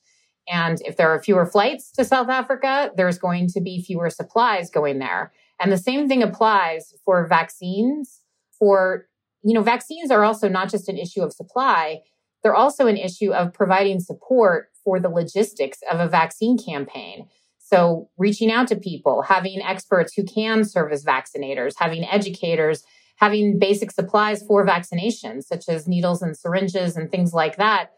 And 0.49 0.81
if 0.83 0.97
there 0.97 1.11
are 1.11 1.23
fewer 1.23 1.45
flights 1.45 1.91
to 1.93 2.05
South 2.05 2.29
Africa, 2.29 2.91
there's 2.97 3.19
going 3.19 3.49
to 3.49 3.61
be 3.61 3.83
fewer 3.83 4.09
supplies 4.09 4.71
going 4.71 4.99
there. 4.99 5.33
And 5.61 5.73
the 5.73 5.77
same 5.77 6.09
thing 6.09 6.23
applies 6.23 6.95
for 7.05 7.27
vaccines. 7.27 8.21
For, 8.59 9.07
you 9.43 9.55
know, 9.55 9.63
vaccines 9.63 10.11
are 10.11 10.25
also 10.25 10.49
not 10.49 10.71
just 10.71 10.89
an 10.89 10.97
issue 10.97 11.23
of 11.23 11.33
supply, 11.33 12.01
they're 12.43 12.55
also 12.55 12.87
an 12.87 12.97
issue 12.97 13.33
of 13.33 13.53
providing 13.53 14.01
support 14.01 14.68
for 14.89 14.99
the 14.99 15.11
logistics 15.11 15.81
of 15.91 16.01
a 16.01 16.09
vaccine 16.09 16.57
campaign. 16.57 17.29
So, 17.59 18.09
reaching 18.17 18.51
out 18.51 18.69
to 18.69 18.77
people, 18.77 19.21
having 19.21 19.61
experts 19.61 20.15
who 20.15 20.25
can 20.25 20.65
serve 20.65 20.91
as 20.93 21.05
vaccinators, 21.05 21.75
having 21.77 22.07
educators, 22.07 22.85
having 23.17 23.59
basic 23.59 23.91
supplies 23.91 24.43
for 24.43 24.67
vaccinations, 24.67 25.43
such 25.43 25.69
as 25.69 25.87
needles 25.87 26.23
and 26.23 26.35
syringes 26.35 26.97
and 26.97 27.11
things 27.11 27.35
like 27.35 27.59
that. 27.59 27.91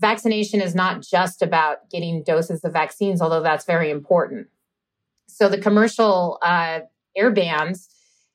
Vaccination 0.00 0.60
is 0.60 0.74
not 0.74 1.02
just 1.02 1.40
about 1.40 1.88
getting 1.88 2.24
doses 2.24 2.64
of 2.64 2.72
vaccines, 2.72 3.22
although 3.22 3.42
that's 3.42 3.64
very 3.64 3.88
important. 3.88 4.48
So, 5.28 5.48
the 5.48 5.58
commercial 5.58 6.38
uh, 6.42 6.80
air 7.16 7.30
bans 7.30 7.88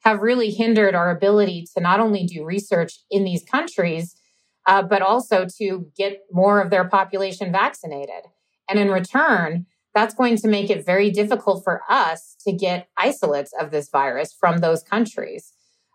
have 0.06 0.22
really 0.22 0.52
hindered 0.52 0.96
our 0.96 1.12
ability 1.12 1.68
to 1.76 1.82
not 1.82 2.00
only 2.00 2.24
do 2.24 2.46
research 2.46 2.94
in 3.12 3.26
these 3.26 3.44
countries, 3.44 4.16
uh, 4.68 4.84
but 4.84 5.02
also 5.02 5.48
to 5.58 5.88
get 5.98 6.20
more 6.32 6.62
of 6.62 6.70
their 6.70 6.88
population 6.88 7.52
vaccinated. 7.52 8.26
And 8.70 8.78
in 8.78 8.92
return, 8.92 9.66
that's 9.96 10.14
going 10.14 10.38
to 10.38 10.48
make 10.48 10.70
it 10.70 10.86
very 10.86 11.10
difficult 11.10 11.64
for 11.64 11.82
us 11.90 12.36
to 12.46 12.52
get 12.52 12.90
isolates 12.98 13.54
of 13.60 13.72
this 13.72 13.90
virus 13.90 14.36
from 14.38 14.60
those 14.60 14.84
countries. 14.84 15.54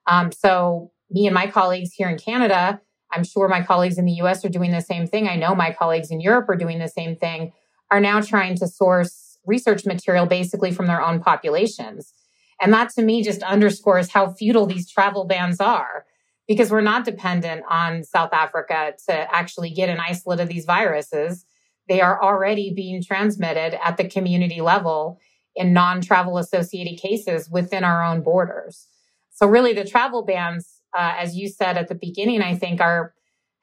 Um, 0.09 0.33
so, 0.33 0.91
me 1.11 1.27
and 1.27 1.35
my 1.35 1.47
colleagues 1.47 1.93
here 1.93 2.09
in 2.09 2.19
Canada, 2.19 2.81
I'm 3.13 3.23
sure 3.23 3.47
my 3.47 3.63
colleagues 3.63 3.99
in 3.99 4.07
the 4.07 4.15
US 4.23 4.45
are 4.45 4.49
doing 4.49 4.73
the 4.73 4.81
same 4.81 5.07
thing. 5.07 5.29
I 5.29 5.37
know 5.37 5.55
my 5.55 5.71
colleagues 5.71 6.11
in 6.11 6.21
Europe 6.21 6.49
are 6.49 6.57
doing 6.57 6.79
the 6.79 6.89
same 6.89 7.15
thing, 7.15 7.53
are 7.91 8.01
now 8.01 8.23
trying 8.23 8.57
to 8.57 8.67
source 8.67 9.39
research 9.45 9.85
material 9.85 10.25
basically 10.25 10.73
from 10.73 10.87
their 10.87 11.03
own 11.03 11.21
populations. 11.21 12.15
And 12.61 12.73
that 12.73 12.91
to 12.95 13.03
me 13.03 13.23
just 13.23 13.43
underscores 13.43 14.11
how 14.11 14.33
futile 14.33 14.67
these 14.67 14.91
travel 14.91 15.27
bans 15.27 15.61
are 15.61 16.07
because 16.49 16.71
we're 16.71 16.81
not 16.81 17.05
dependent 17.05 17.63
on 17.69 18.05
South 18.05 18.33
Africa 18.33 18.95
to 19.09 19.35
actually 19.35 19.71
get 19.71 19.89
an 19.89 20.01
isolate 20.01 20.41
of 20.41 20.49
these 20.49 20.65
viruses. 20.65 21.45
They 21.89 22.01
are 22.01 22.23
already 22.23 22.73
being 22.75 23.03
transmitted 23.03 23.79
at 23.85 23.97
the 23.97 24.09
community 24.09 24.61
level 24.61 25.21
in 25.55 25.73
non 25.73 26.01
travel 26.01 26.39
associated 26.39 26.99
cases 26.99 27.49
within 27.51 27.85
our 27.85 28.03
own 28.03 28.23
borders. 28.23 28.87
So, 29.31 29.47
really, 29.47 29.73
the 29.73 29.85
travel 29.85 30.25
bans, 30.25 30.81
uh, 30.97 31.15
as 31.19 31.37
you 31.37 31.49
said 31.49 31.77
at 31.77 31.89
the 31.89 31.95
beginning, 31.95 32.43
I 32.43 32.55
think 32.55 32.81
are 32.81 33.15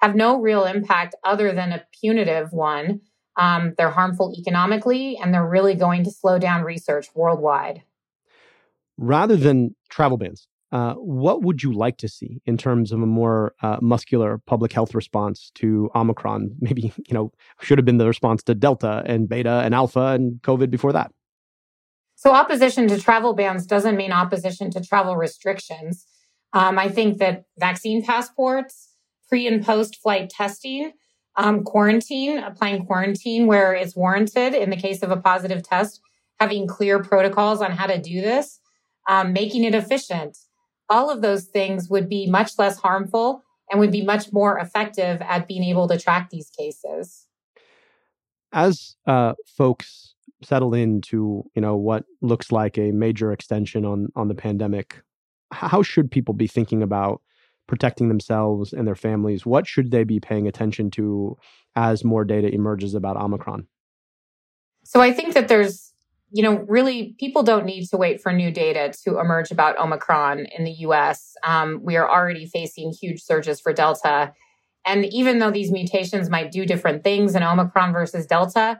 have 0.01 0.15
no 0.15 0.39
real 0.39 0.65
impact 0.65 1.15
other 1.23 1.53
than 1.53 1.71
a 1.71 1.85
punitive 1.99 2.53
one. 2.53 3.01
Um, 3.37 3.73
they're 3.77 3.89
harmful 3.89 4.33
economically, 4.37 5.17
and 5.17 5.33
they're 5.33 5.47
really 5.47 5.75
going 5.75 6.03
to 6.05 6.11
slow 6.11 6.39
down 6.39 6.63
research 6.63 7.07
worldwide. 7.15 7.83
Rather 8.97 9.37
than 9.37 9.75
travel 9.89 10.17
bans, 10.17 10.47
uh, 10.71 10.93
what 10.93 11.41
would 11.41 11.63
you 11.63 11.71
like 11.71 11.97
to 11.97 12.07
see 12.07 12.41
in 12.45 12.57
terms 12.57 12.91
of 12.91 13.01
a 13.01 13.05
more 13.05 13.55
uh, 13.61 13.77
muscular 13.81 14.37
public 14.37 14.71
health 14.71 14.93
response 14.93 15.51
to 15.55 15.89
Omicron? 15.95 16.55
Maybe, 16.59 16.93
you 17.07 17.13
know, 17.13 17.31
should 17.61 17.77
have 17.77 17.85
been 17.85 17.97
the 17.97 18.07
response 18.07 18.43
to 18.43 18.55
Delta 18.55 19.03
and 19.05 19.27
Beta 19.27 19.61
and 19.63 19.73
Alpha 19.73 20.07
and 20.07 20.41
COVID 20.41 20.69
before 20.69 20.93
that. 20.93 21.11
So, 22.15 22.33
opposition 22.33 22.87
to 22.89 22.99
travel 22.99 23.33
bans 23.33 23.65
doesn't 23.65 23.95
mean 23.95 24.11
opposition 24.11 24.69
to 24.71 24.81
travel 24.81 25.15
restrictions. 25.15 26.05
Um, 26.53 26.77
I 26.77 26.89
think 26.89 27.19
that 27.19 27.45
vaccine 27.57 28.03
passports, 28.03 28.93
pre 29.27 29.47
and 29.47 29.65
post 29.65 29.95
flight 30.01 30.29
testing, 30.29 30.91
um, 31.37 31.63
quarantine, 31.63 32.39
applying 32.39 32.85
quarantine 32.85 33.47
where 33.47 33.73
it's 33.73 33.95
warranted 33.95 34.53
in 34.53 34.69
the 34.69 34.75
case 34.75 35.01
of 35.01 35.11
a 35.11 35.17
positive 35.17 35.63
test, 35.63 36.01
having 36.39 36.67
clear 36.67 37.01
protocols 37.01 37.61
on 37.61 37.71
how 37.71 37.87
to 37.87 37.97
do 37.97 38.19
this, 38.21 38.59
um, 39.07 39.31
making 39.31 39.63
it 39.63 39.73
efficient 39.73 40.37
all 40.89 41.09
of 41.09 41.21
those 41.21 41.45
things 41.45 41.89
would 41.89 42.09
be 42.09 42.27
much 42.27 42.57
less 42.57 42.77
harmful 42.79 43.43
and 43.69 43.79
would 43.79 43.91
be 43.91 44.03
much 44.03 44.31
more 44.33 44.57
effective 44.57 45.21
at 45.21 45.47
being 45.47 45.63
able 45.63 45.87
to 45.87 45.99
track 45.99 46.29
these 46.29 46.49
cases. 46.49 47.27
As 48.51 48.95
uh, 49.05 49.33
folks 49.45 50.15
settle 50.41 50.73
into 50.73 51.43
you 51.53 51.61
know 51.61 51.75
what 51.75 52.05
looks 52.21 52.51
like 52.51 52.77
a 52.77 52.91
major 52.91 53.31
extension 53.31 53.85
on 53.85 54.07
on 54.15 54.27
the 54.27 54.35
pandemic, 54.35 55.01
how 55.51 55.83
should 55.83 56.09
people 56.09 56.33
be 56.33 56.47
thinking 56.47 56.81
about 56.81 57.21
protecting 57.67 58.07
themselves 58.07 58.73
and 58.73 58.87
their 58.87 58.95
families? 58.95 59.45
What 59.45 59.67
should 59.67 59.91
they 59.91 60.03
be 60.03 60.19
paying 60.19 60.47
attention 60.47 60.89
to 60.91 61.37
as 61.75 62.03
more 62.03 62.25
data 62.25 62.51
emerges 62.51 62.95
about 62.95 63.17
Omicron? 63.17 63.67
So 64.83 65.01
I 65.01 65.13
think 65.13 65.35
that 65.35 65.47
there's 65.47 65.93
you 66.31 66.43
know, 66.43 66.59
really, 66.67 67.15
people 67.19 67.43
don't 67.43 67.65
need 67.65 67.87
to 67.87 67.97
wait 67.97 68.21
for 68.21 68.31
new 68.31 68.51
data 68.51 68.93
to 69.03 69.19
emerge 69.19 69.51
about 69.51 69.77
Omicron 69.79 70.45
in 70.57 70.63
the 70.63 70.71
US. 70.71 71.35
Um, 71.43 71.81
we 71.83 71.97
are 71.97 72.09
already 72.09 72.45
facing 72.45 72.91
huge 72.91 73.21
surges 73.21 73.59
for 73.59 73.73
Delta. 73.73 74.33
And 74.85 75.05
even 75.05 75.39
though 75.39 75.51
these 75.51 75.71
mutations 75.71 76.29
might 76.29 76.51
do 76.51 76.65
different 76.65 77.03
things 77.03 77.35
in 77.35 77.43
Omicron 77.43 77.93
versus 77.93 78.25
Delta, 78.25 78.79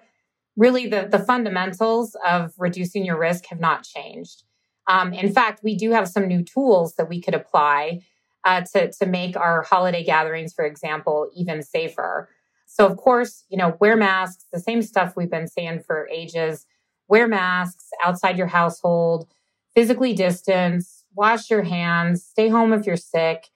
really 0.55 0.87
the, 0.87 1.07
the 1.09 1.19
fundamentals 1.19 2.15
of 2.27 2.53
reducing 2.57 3.05
your 3.05 3.17
risk 3.17 3.45
have 3.47 3.59
not 3.59 3.83
changed. 3.83 4.43
Um, 4.87 5.13
in 5.13 5.31
fact, 5.31 5.63
we 5.63 5.75
do 5.75 5.91
have 5.91 6.07
some 6.07 6.27
new 6.27 6.43
tools 6.43 6.95
that 6.95 7.09
we 7.09 7.21
could 7.21 7.35
apply 7.35 8.01
uh, 8.43 8.61
to, 8.73 8.91
to 8.91 9.05
make 9.05 9.35
our 9.37 9.63
holiday 9.63 10.03
gatherings, 10.03 10.53
for 10.53 10.65
example, 10.65 11.29
even 11.35 11.61
safer. 11.61 12.29
So, 12.65 12.85
of 12.85 12.97
course, 12.97 13.43
you 13.49 13.57
know, 13.57 13.75
wear 13.79 13.95
masks, 13.95 14.45
the 14.51 14.59
same 14.59 14.81
stuff 14.81 15.15
we've 15.15 15.29
been 15.29 15.47
saying 15.47 15.83
for 15.85 16.07
ages 16.09 16.65
wear 17.09 17.27
masks 17.27 17.89
outside 18.05 18.37
your 18.37 18.47
household, 18.47 19.27
physically 19.75 20.13
distance, 20.13 21.03
wash 21.15 21.49
your 21.49 21.63
hands, 21.63 22.23
stay 22.23 22.47
home 22.47 22.71
if 22.71 22.85
you're 22.85 22.95
sick, 22.95 23.47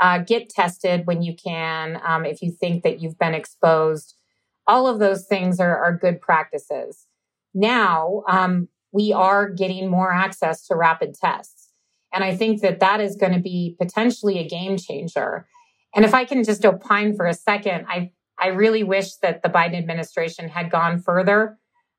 uh, 0.00 0.18
get 0.18 0.50
tested 0.50 1.06
when 1.06 1.22
you 1.22 1.34
can 1.34 2.00
um, 2.06 2.26
if 2.26 2.42
you 2.42 2.50
think 2.50 2.82
that 2.82 3.00
you've 3.00 3.18
been 3.18 3.34
exposed. 3.34 4.14
All 4.66 4.86
of 4.86 4.98
those 4.98 5.26
things 5.26 5.60
are, 5.60 5.76
are 5.76 5.96
good 5.96 6.20
practices. 6.20 7.06
Now, 7.54 8.24
um, 8.28 8.68
we 8.92 9.12
are 9.12 9.48
getting 9.48 9.88
more 9.88 10.12
access 10.12 10.66
to 10.66 10.74
rapid 10.74 11.14
tests. 11.14 11.70
And 12.12 12.24
I 12.24 12.36
think 12.36 12.62
that 12.62 12.80
that 12.80 13.00
is 13.00 13.16
going 13.16 13.32
to 13.32 13.40
be 13.40 13.76
potentially 13.80 14.38
a 14.38 14.48
game 14.48 14.76
changer. 14.76 15.46
And 15.94 16.04
if 16.04 16.14
I 16.14 16.24
can 16.24 16.44
just 16.44 16.64
opine 16.64 17.14
for 17.14 17.26
a 17.26 17.34
second, 17.34 17.86
I, 17.88 18.10
I 18.38 18.48
really 18.48 18.82
wish 18.82 19.16
that 19.16 19.42
the 19.42 19.48
Biden 19.48 19.76
administration 19.76 20.48
had 20.48 20.70
gone 20.70 21.00
further 21.00 21.58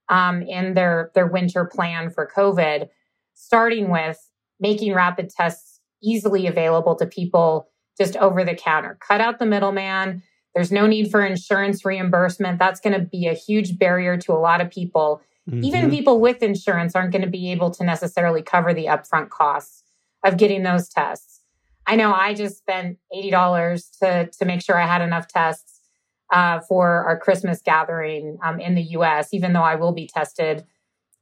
um, 0.10 0.42
in 0.42 0.74
their 0.74 1.12
their 1.16 1.28
winter 1.28 1.66
plan 1.66 2.10
for 2.10 2.30
COVID, 2.34 2.90
starting 3.34 3.90
with 3.90 4.20
making 4.60 4.94
rapid 4.94 5.30
tests 5.30 5.80
easily 6.02 6.48
available 6.48 6.96
to 6.96 7.06
people 7.06 7.70
just 7.98 8.16
over 8.18 8.44
the 8.44 8.56
counter. 8.56 8.98
Cut 9.02 9.22
out 9.22 9.40
the 9.40 9.46
middleman. 9.46 10.24
There's 10.54 10.72
no 10.72 10.88
need 10.88 11.12
for 11.12 11.26
insurance 11.26 11.86
reimbursement. 11.86 12.60
That's 12.60 12.80
going 12.80 13.00
to 13.00 13.06
be 13.06 13.28
a 13.28 13.34
huge 13.34 13.78
barrier 13.78 14.18
to 14.18 14.34
a 14.34 14.40
lot 14.40 14.62
of 14.62 14.72
people. 14.72 15.22
Mm-hmm. 15.50 15.64
Even 15.64 15.90
people 15.90 16.20
with 16.20 16.44
insurance 16.44 16.96
aren't 16.96 17.12
going 17.12 17.24
to 17.24 17.30
be 17.30 17.52
able 17.52 17.72
to 17.72 17.84
necessarily 17.84 18.42
cover 18.42 18.74
the 18.74 18.86
upfront 18.86 19.30
costs 19.30 19.84
of 20.24 20.38
getting 20.38 20.64
those 20.64 20.90
tests. 20.90 21.42
I 21.86 21.96
know 21.96 22.14
I 22.14 22.34
just 22.34 22.58
spent 22.58 22.98
$80 23.16 24.00
to, 24.00 24.30
to 24.40 24.46
make 24.46 24.62
sure 24.62 24.78
I 24.78 24.86
had 24.86 25.02
enough 25.02 25.28
tests 25.28 25.77
uh, 26.32 26.60
for 26.62 27.06
our 27.06 27.20
Christmas 27.20 27.62
gathering 27.62 28.38
um, 28.44 28.60
in 28.60 28.76
the 28.76 28.82
US, 28.82 29.34
even 29.34 29.54
though 29.54 29.62
I 29.62 29.76
will 29.76 29.92
be 29.92 30.08
tested, 30.08 30.66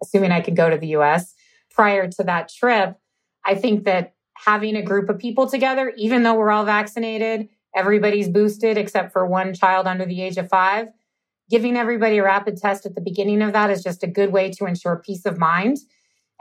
assuming 0.02 0.32
I 0.32 0.42
can 0.42 0.56
go 0.56 0.70
to 0.70 0.78
the 0.78 0.96
US 0.98 1.34
prior 1.72 2.08
to 2.08 2.24
that 2.24 2.50
trip. 2.50 2.98
I 3.46 3.56
think 3.56 3.84
that 3.84 4.14
having 4.34 4.76
a 4.76 4.82
group 4.82 5.10
of 5.10 5.20
people 5.20 5.48
together, 5.48 5.94
even 5.98 6.24
though 6.24 6.34
we're 6.34 6.52
all 6.52 6.66
vaccinated, 6.66 7.50
everybody's 7.76 8.30
boosted 8.30 8.78
except 8.78 9.12
for 9.12 9.26
one 9.26 9.54
child 9.54 9.88
under 9.88 10.06
the 10.06 10.22
age 10.22 10.38
of 10.38 10.50
five, 10.50 10.88
giving 11.50 11.78
everybody 11.78 12.18
a 12.18 12.24
rapid 12.24 12.58
test 12.58 12.86
at 12.86 12.96
the 12.96 13.02
beginning 13.02 13.42
of 13.42 13.54
that 13.54 13.70
is 13.70 13.84
just 13.84 14.04
a 14.04 14.08
good 14.08 14.32
way 14.32 14.50
to 14.50 14.66
ensure 14.66 14.96
peace 14.96 15.26
of 15.26 15.38
mind 15.38 15.78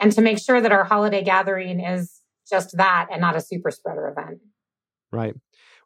and 0.01 0.11
to 0.13 0.23
make 0.23 0.39
sure 0.39 0.61
that 0.61 0.73
our 0.73 0.85
holiday 0.85 1.23
gathering 1.23 1.81
is 1.81 2.21
just 2.49 2.77
that 2.77 3.09
and 3.13 3.21
not 3.21 3.37
a 3.37 3.41
super 3.41 3.71
spreader 3.71 4.09
event. 4.09 4.41
Right 5.13 5.37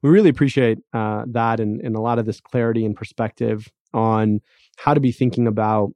we 0.02 0.10
really 0.10 0.30
appreciate 0.30 0.78
uh, 0.92 1.24
that 1.28 1.60
and, 1.60 1.80
and 1.80 1.96
a 1.96 2.00
lot 2.00 2.18
of 2.18 2.26
this 2.26 2.40
clarity 2.40 2.84
and 2.84 2.96
perspective 2.96 3.70
on 3.94 4.40
how 4.76 4.94
to 4.94 5.00
be 5.00 5.12
thinking 5.12 5.46
about 5.46 5.90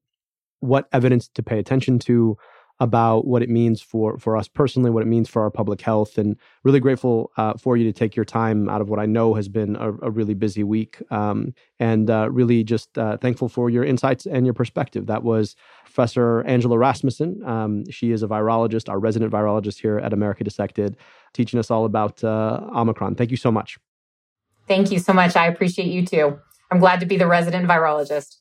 what 0.61 0.89
evidence 0.93 1.29
to 1.29 1.43
pay 1.43 1.59
attention 1.59 1.99
to 1.99 2.37
about 2.83 3.27
what 3.27 3.43
it 3.43 3.49
means 3.49 3.81
for 3.81 4.19
for 4.19 4.37
us 4.37 4.49
personally, 4.49 4.91
what 4.91 5.05
it 5.05 5.07
means 5.07 5.29
for 5.29 5.43
our 5.43 5.51
public 5.51 5.81
health, 5.81 6.19
and 6.19 6.37
really 6.65 6.81
grateful 6.81 7.31
uh, 7.37 7.55
for 7.55 7.77
you 7.77 7.85
to 7.85 7.93
take 7.93 8.17
your 8.17 8.25
time 8.25 8.69
out 8.69 8.81
of 8.81 8.89
what 8.89 8.99
I 8.99 9.07
know 9.07 9.35
has 9.35 9.49
been 9.49 9.77
a, 9.77 9.91
a 10.03 10.11
really 10.11 10.35
busy 10.35 10.65
week, 10.65 11.01
um, 11.13 11.55
and 11.79 12.11
uh, 12.11 12.29
really 12.31 12.65
just 12.65 12.99
uh, 12.99 13.19
thankful 13.19 13.49
for 13.49 13.71
your 13.71 13.85
insights 13.85 14.27
and 14.27 14.45
your 14.45 14.53
perspective. 14.53 15.07
That 15.07 15.23
was 15.23 15.55
Professor 15.85 16.43
Angela 16.43 16.77
Rasmussen. 16.77 17.41
Um, 17.47 17.85
she 17.89 18.11
is 18.11 18.25
a 18.25 18.27
virologist, 18.27 18.89
our 18.89 18.99
resident 18.99 19.33
virologist 19.33 19.81
here 19.81 19.99
at 19.99 20.13
America 20.13 20.43
Dissected, 20.43 20.97
teaching 21.35 21.61
us 21.61 21.71
all 21.71 21.85
about 21.85 22.25
uh, 22.25 22.61
Omicron. 22.75 23.15
Thank 23.15 23.31
you 23.31 23.37
so 23.37 23.53
much. 23.53 23.79
Thank 24.69 24.91
you 24.91 24.99
so 24.99 25.13
much. 25.13 25.37
I 25.37 25.47
appreciate 25.47 25.89
you 25.89 26.07
too. 26.07 26.39
I'm 26.71 26.79
glad 26.79 27.01
to 27.01 27.07
be 27.07 27.17
the 27.17 27.27
resident 27.27 27.69
virologist. 27.69 28.37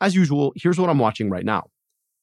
As 0.00 0.14
usual, 0.14 0.52
here's 0.56 0.78
what 0.78 0.90
I'm 0.90 0.98
watching 0.98 1.30
right 1.30 1.44
now. 1.44 1.70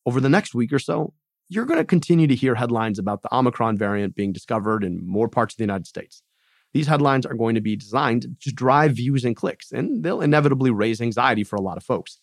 Over 0.06 0.20
the 0.20 0.30
next 0.30 0.56
week 0.56 0.74
or 0.74 0.80
so, 0.80 1.14
you're 1.50 1.66
going 1.66 1.80
to 1.80 1.86
continue 1.86 2.28
to 2.28 2.36
hear 2.36 2.56
headlines 2.56 2.98
about 2.98 3.22
the 3.22 3.36
Omicron 3.36 3.78
variant 3.78 4.16
being 4.16 4.32
discovered 4.32 4.84
in 4.84 5.06
more 5.06 5.28
parts 5.28 5.54
of 5.54 5.58
the 5.58 5.64
United 5.64 5.86
States. 5.86 6.24
These 6.74 6.88
headlines 6.88 7.26
are 7.26 7.34
going 7.34 7.56
to 7.56 7.62
be 7.62 7.76
designed 7.76 8.38
to 8.42 8.52
drive 8.52 8.94
views 8.94 9.26
and 9.26 9.36
clicks, 9.36 9.72
and 9.72 10.04
they'll 10.04 10.22
inevitably 10.22 10.72
raise 10.72 11.02
anxiety 11.02 11.44
for 11.44 11.58
a 11.58 11.62
lot 11.62 11.78
of 11.78 11.84
folks. 11.84 12.20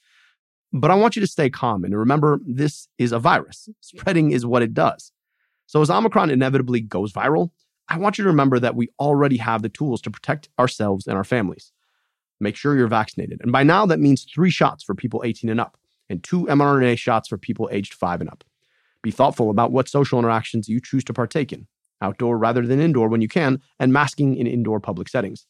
But 0.72 0.90
I 0.90 0.94
want 0.94 1.16
you 1.16 1.20
to 1.20 1.26
stay 1.26 1.50
calm 1.50 1.84
and 1.84 1.96
remember 1.96 2.40
this 2.46 2.88
is 2.98 3.12
a 3.12 3.18
virus. 3.18 3.68
Spreading 3.80 4.30
is 4.30 4.46
what 4.46 4.62
it 4.62 4.74
does. 4.74 5.12
So 5.66 5.82
as 5.82 5.90
Omicron 5.90 6.30
inevitably 6.30 6.80
goes 6.80 7.12
viral, 7.12 7.50
I 7.88 7.98
want 7.98 8.18
you 8.18 8.24
to 8.24 8.30
remember 8.30 8.58
that 8.58 8.76
we 8.76 8.90
already 8.98 9.38
have 9.38 9.62
the 9.62 9.68
tools 9.68 10.00
to 10.02 10.10
protect 10.10 10.48
ourselves 10.58 11.06
and 11.06 11.16
our 11.16 11.24
families. 11.24 11.72
Make 12.40 12.56
sure 12.56 12.76
you're 12.76 12.86
vaccinated. 12.86 13.40
And 13.42 13.50
by 13.50 13.62
now, 13.62 13.86
that 13.86 13.98
means 13.98 14.24
three 14.24 14.50
shots 14.50 14.84
for 14.84 14.94
people 14.94 15.22
18 15.24 15.50
and 15.50 15.60
up 15.60 15.78
and 16.08 16.22
two 16.22 16.44
mRNA 16.46 16.98
shots 16.98 17.28
for 17.28 17.38
people 17.38 17.68
aged 17.72 17.94
five 17.94 18.20
and 18.20 18.30
up. 18.30 18.44
Be 19.02 19.10
thoughtful 19.10 19.50
about 19.50 19.72
what 19.72 19.88
social 19.88 20.18
interactions 20.18 20.68
you 20.68 20.80
choose 20.80 21.04
to 21.04 21.12
partake 21.12 21.52
in, 21.52 21.66
outdoor 22.00 22.38
rather 22.38 22.66
than 22.66 22.80
indoor 22.80 23.08
when 23.08 23.20
you 23.20 23.28
can, 23.28 23.60
and 23.78 23.92
masking 23.92 24.36
in 24.36 24.46
indoor 24.46 24.80
public 24.80 25.08
settings. 25.08 25.46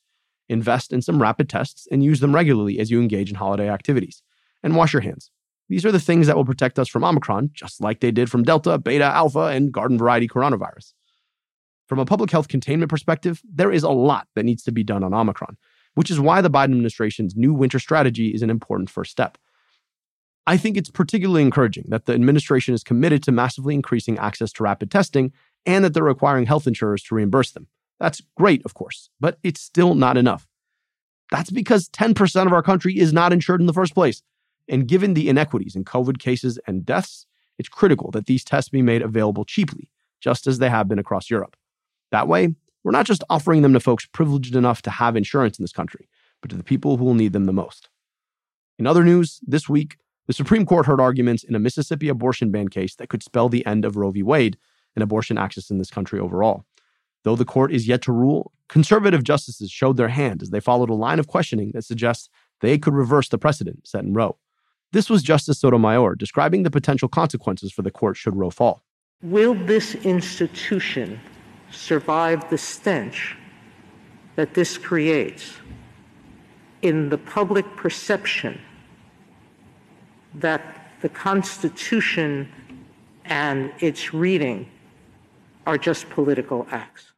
Invest 0.49 0.93
in 0.93 1.03
some 1.03 1.21
rapid 1.21 1.49
tests 1.49 1.87
and 1.91 2.03
use 2.03 2.21
them 2.21 2.35
regularly 2.35 2.79
as 2.79 2.91
you 2.91 3.01
engage 3.01 3.31
in 3.31 3.37
holiday 3.37 3.69
activities. 3.69 4.23
And 4.63 4.75
wash 4.75 4.93
your 4.93 5.03
hands. 5.03 5.31
These 5.69 5.87
are 5.87 5.93
the 5.93 6.01
things 6.01 6.27
that 6.27 6.35
will 6.35 6.45
protect 6.45 6.79
us 6.79 6.89
from 6.89 7.05
Omicron, 7.05 7.51
just 7.53 7.81
like 7.81 8.01
they 8.01 8.11
did 8.11 8.31
from 8.31 8.43
Delta, 8.43 8.77
Beta, 8.79 9.05
Alpha, 9.05 9.47
and 9.47 9.71
garden 9.71 9.99
variety 9.99 10.27
coronavirus. 10.27 10.95
From 11.89 11.99
a 11.99 12.05
public 12.05 12.31
health 12.31 12.49
containment 12.49 12.91
perspective, 12.91 13.43
there 13.51 13.73
is 13.73 13.83
a 13.83 13.91
lot 13.91 14.29
that 14.35 14.45
needs 14.45 14.63
to 14.65 14.73
be 14.73 14.85
done 14.85 15.03
on 15.03 15.15
Omicron, 15.15 15.57
which 15.95 16.11
is 16.11 16.21
why 16.21 16.41
the 16.43 16.51
Biden 16.51 16.65
administration's 16.65 17.35
new 17.35 17.55
winter 17.55 17.79
strategy 17.79 18.29
is 18.29 18.43
an 18.43 18.51
important 18.51 18.91
first 18.91 19.11
step. 19.11 19.39
I 20.47 20.57
think 20.57 20.77
it's 20.77 20.91
particularly 20.91 21.43
encouraging 21.43 21.85
that 21.89 22.07
the 22.07 22.15
administration 22.15 22.75
is 22.75 22.83
committed 22.83 23.23
to 23.25 23.33
massively 23.33 23.75
increasing 23.75 24.19
access 24.19 24.53
to 24.55 24.63
rapid 24.63 24.91
testing 24.91 25.33
and 25.67 25.85
that 25.85 25.93
they're 25.93 26.03
requiring 26.03 26.47
health 26.47 26.67
insurers 26.67 27.03
to 27.05 27.15
reimburse 27.15 27.51
them. 27.51 27.67
That's 28.01 28.23
great, 28.37 28.65
of 28.65 28.75
course, 28.75 29.11
but 29.21 29.39
it's 29.43 29.61
still 29.61 29.95
not 29.95 30.17
enough. 30.17 30.47
That's 31.31 31.51
because 31.51 31.91
10% 31.91 32.47
of 32.47 32.53
our 32.53 32.63
country 32.63 32.99
is 32.99 33.13
not 33.13 33.33
insured 33.33 33.61
in 33.61 33.67
the 33.67 33.75
first 33.75 33.93
place. 33.93 34.23
And 34.69 34.89
given 34.89 35.13
the 35.13 35.29
inequities 35.29 35.77
in 35.77 35.85
COVID 35.85 36.19
cases 36.19 36.59
and 36.67 36.87
deaths, 36.87 37.27
it's 37.59 37.69
critical 37.69 38.11
that 38.13 38.25
these 38.25 38.45
tests 38.45 38.71
be 38.71 38.83
made 38.83 39.03
available 39.03 39.45
cheaply, 39.45 39.91
just 40.19 40.47
as 40.47 40.59
they 40.59 40.71
have 40.71 40.89
been 40.89 40.99
across 40.99 41.29
Europe. 41.29 41.58
That 42.11 42.29
way, 42.29 42.55
we're 42.85 42.93
not 42.93 43.07
just 43.07 43.25
offering 43.29 43.63
them 43.63 43.73
to 43.75 43.81
folks 43.81 44.07
privileged 44.07 44.57
enough 44.57 44.83
to 44.83 44.91
have 44.91 45.17
insurance 45.17 45.59
in 45.59 45.63
this 45.63 45.73
country, 45.73 46.09
but 46.41 46.51
to 46.51 46.57
the 46.57 46.65
people 46.65 46.97
who 46.97 47.05
will 47.05 47.15
need 47.15 47.33
them 47.33 47.45
the 47.45 47.53
most. 47.53 47.89
In 48.79 48.87
other 48.87 49.05
news, 49.05 49.41
this 49.47 49.69
week, 49.69 49.99
the 50.27 50.33
Supreme 50.33 50.67
Court 50.67 50.87
heard 50.87 51.01
arguments 51.01 51.43
in 51.43 51.55
a 51.55 51.59
Mississippi 51.59 52.09
abortion 52.09 52.51
ban 52.51 52.69
case 52.69 52.95
that 52.97 53.09
could 53.09 53.23
spell 53.23 53.49
the 53.49 53.67
end 53.67 53.85
of 53.85 53.97
Roe 53.97 54.11
v. 54.11 54.23
Wade 54.23 54.57
and 54.95 55.03
abortion 55.03 55.39
access 55.39 55.71
in 55.71 55.79
this 55.79 55.91
country 55.91 56.21
overall. 56.21 56.65
Though 57.25 57.37
the 57.37 57.45
court 57.45 57.73
is 57.73 57.89
yet 57.89 58.03
to 58.03 58.13
rule, 58.13 58.53
conservative 58.69 59.25
justices 59.25 59.71
showed 59.71 59.97
their 59.97 60.09
hand 60.09 60.43
as 60.43 60.51
they 60.51 60.61
followed 60.61 60.91
a 60.91 60.95
line 60.95 61.19
of 61.19 61.27
questioning 61.27 61.73
that 61.73 61.85
suggests 61.85 62.29
they 62.61 62.79
could 62.79 62.95
reverse 62.95 63.29
the 63.29 63.39
precedent 63.39 63.87
set 63.87 64.05
in 64.05 64.15
Roe. 64.15 64.37
This 64.93 65.11
was 65.11 65.23
Justice 65.23 65.61
Sotomayor 65.61 66.15
describing 66.15 66.63
the 66.63 66.71
potential 66.71 67.09
consequences 67.09 67.73
for 67.73 67.83
the 67.83 67.91
court 67.91 68.17
should 68.17 68.37
Roe 68.37 68.51
fall. 68.51 68.83
Will 69.23 69.55
this 69.55 69.95
institution 69.97 71.21
survive 71.71 72.49
the 72.51 72.59
stench 72.59 73.37
that 74.37 74.55
this 74.55 74.79
creates 74.79 75.55
in 76.83 77.09
the 77.09 77.19
public 77.19 77.65
perception 77.77 78.61
that 80.35 80.93
the 81.01 81.09
Constitution 81.09 82.49
and 83.25 83.73
its 83.81 84.15
reading 84.15 84.69
are 85.67 85.79
just 85.79 86.09
political 86.11 86.67
acts? 86.71 87.13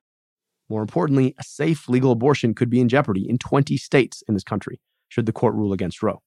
More 0.69 0.83
importantly, 0.83 1.35
a 1.39 1.43
safe 1.43 1.89
legal 1.89 2.13
abortion 2.13 2.55
could 2.55 2.71
be 2.71 2.81
in 2.81 2.89
jeopardy 2.89 3.29
in 3.29 3.39
20 3.39 3.77
states 3.77 4.23
in 4.29 4.35
this 4.35 4.45
country 4.45 4.81
should 5.09 5.27
the 5.27 5.33
court 5.33 5.55
rule 5.55 5.73
against 5.73 6.03
Roe. 6.03 6.23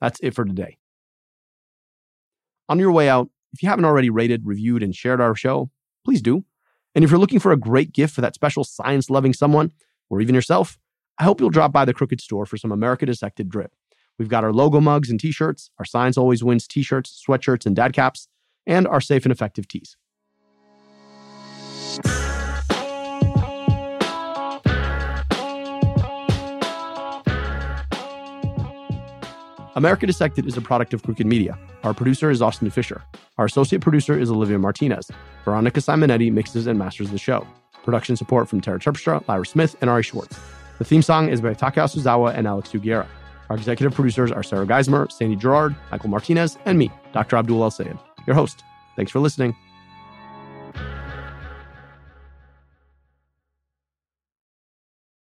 That's 0.00 0.18
it 0.20 0.34
for 0.34 0.44
today. 0.44 0.78
On 2.68 2.78
your 2.78 2.92
way 2.92 3.08
out, 3.08 3.28
if 3.52 3.62
you 3.62 3.68
haven't 3.68 3.84
already 3.84 4.10
rated, 4.10 4.46
reviewed, 4.46 4.82
and 4.82 4.94
shared 4.94 5.20
our 5.20 5.34
show, 5.34 5.70
please 6.04 6.22
do. 6.22 6.44
And 6.94 7.04
if 7.04 7.10
you're 7.10 7.18
looking 7.18 7.40
for 7.40 7.52
a 7.52 7.56
great 7.56 7.92
gift 7.92 8.14
for 8.14 8.20
that 8.20 8.34
special 8.34 8.64
science 8.64 9.10
loving 9.10 9.32
someone, 9.32 9.72
or 10.10 10.20
even 10.20 10.34
yourself, 10.34 10.78
I 11.18 11.24
hope 11.24 11.40
you'll 11.40 11.50
drop 11.50 11.72
by 11.72 11.84
the 11.84 11.94
Crooked 11.94 12.20
Store 12.20 12.46
for 12.46 12.56
some 12.56 12.72
America 12.72 13.06
Dissected 13.06 13.48
drip. 13.48 13.74
We've 14.18 14.28
got 14.28 14.44
our 14.44 14.52
logo 14.52 14.80
mugs 14.80 15.10
and 15.10 15.18
t 15.18 15.32
shirts, 15.32 15.70
our 15.78 15.84
Science 15.84 16.16
Always 16.16 16.44
Wins 16.44 16.68
t 16.68 16.82
shirts, 16.82 17.22
sweatshirts, 17.26 17.66
and 17.66 17.74
dad 17.74 17.92
caps, 17.92 18.28
and 18.66 18.86
our 18.86 19.00
safe 19.00 19.24
and 19.24 19.32
effective 19.32 19.66
tees. 19.66 19.96
America 29.76 30.06
Dissected 30.06 30.46
is 30.46 30.56
a 30.56 30.60
product 30.60 30.94
of 30.94 31.02
Crooked 31.02 31.26
Media. 31.26 31.58
Our 31.82 31.92
producer 31.92 32.30
is 32.30 32.40
Austin 32.40 32.70
Fisher. 32.70 33.02
Our 33.38 33.46
associate 33.46 33.82
producer 33.82 34.16
is 34.16 34.30
Olivia 34.30 34.56
Martinez. 34.56 35.10
Veronica 35.44 35.80
Simonetti 35.80 36.32
mixes 36.32 36.68
and 36.68 36.78
masters 36.78 37.10
the 37.10 37.18
show. 37.18 37.44
Production 37.84 38.16
support 38.16 38.48
from 38.48 38.60
Tara 38.60 38.78
Terpstra, 38.78 39.26
Lyra 39.26 39.44
Smith, 39.44 39.74
and 39.80 39.90
Ari 39.90 40.04
Schwartz. 40.04 40.38
The 40.78 40.84
theme 40.84 41.02
song 41.02 41.28
is 41.28 41.40
by 41.40 41.54
Taka 41.54 41.80
Yasuzawa 41.80 42.34
and 42.36 42.46
Alex 42.46 42.70
Sugiura. 42.70 43.06
Our 43.50 43.56
executive 43.56 43.94
producers 43.94 44.30
are 44.30 44.44
Sarah 44.44 44.64
Geismer, 44.64 45.10
Sandy 45.10 45.34
Girard, 45.34 45.74
Michael 45.90 46.08
Martinez, 46.08 46.56
and 46.66 46.78
me, 46.78 46.90
Dr. 47.12 47.36
Abdul 47.36 47.62
El 47.62 47.70
Sayed, 47.72 47.98
your 48.28 48.34
host. 48.36 48.62
Thanks 48.94 49.10
for 49.10 49.18
listening. 49.18 49.56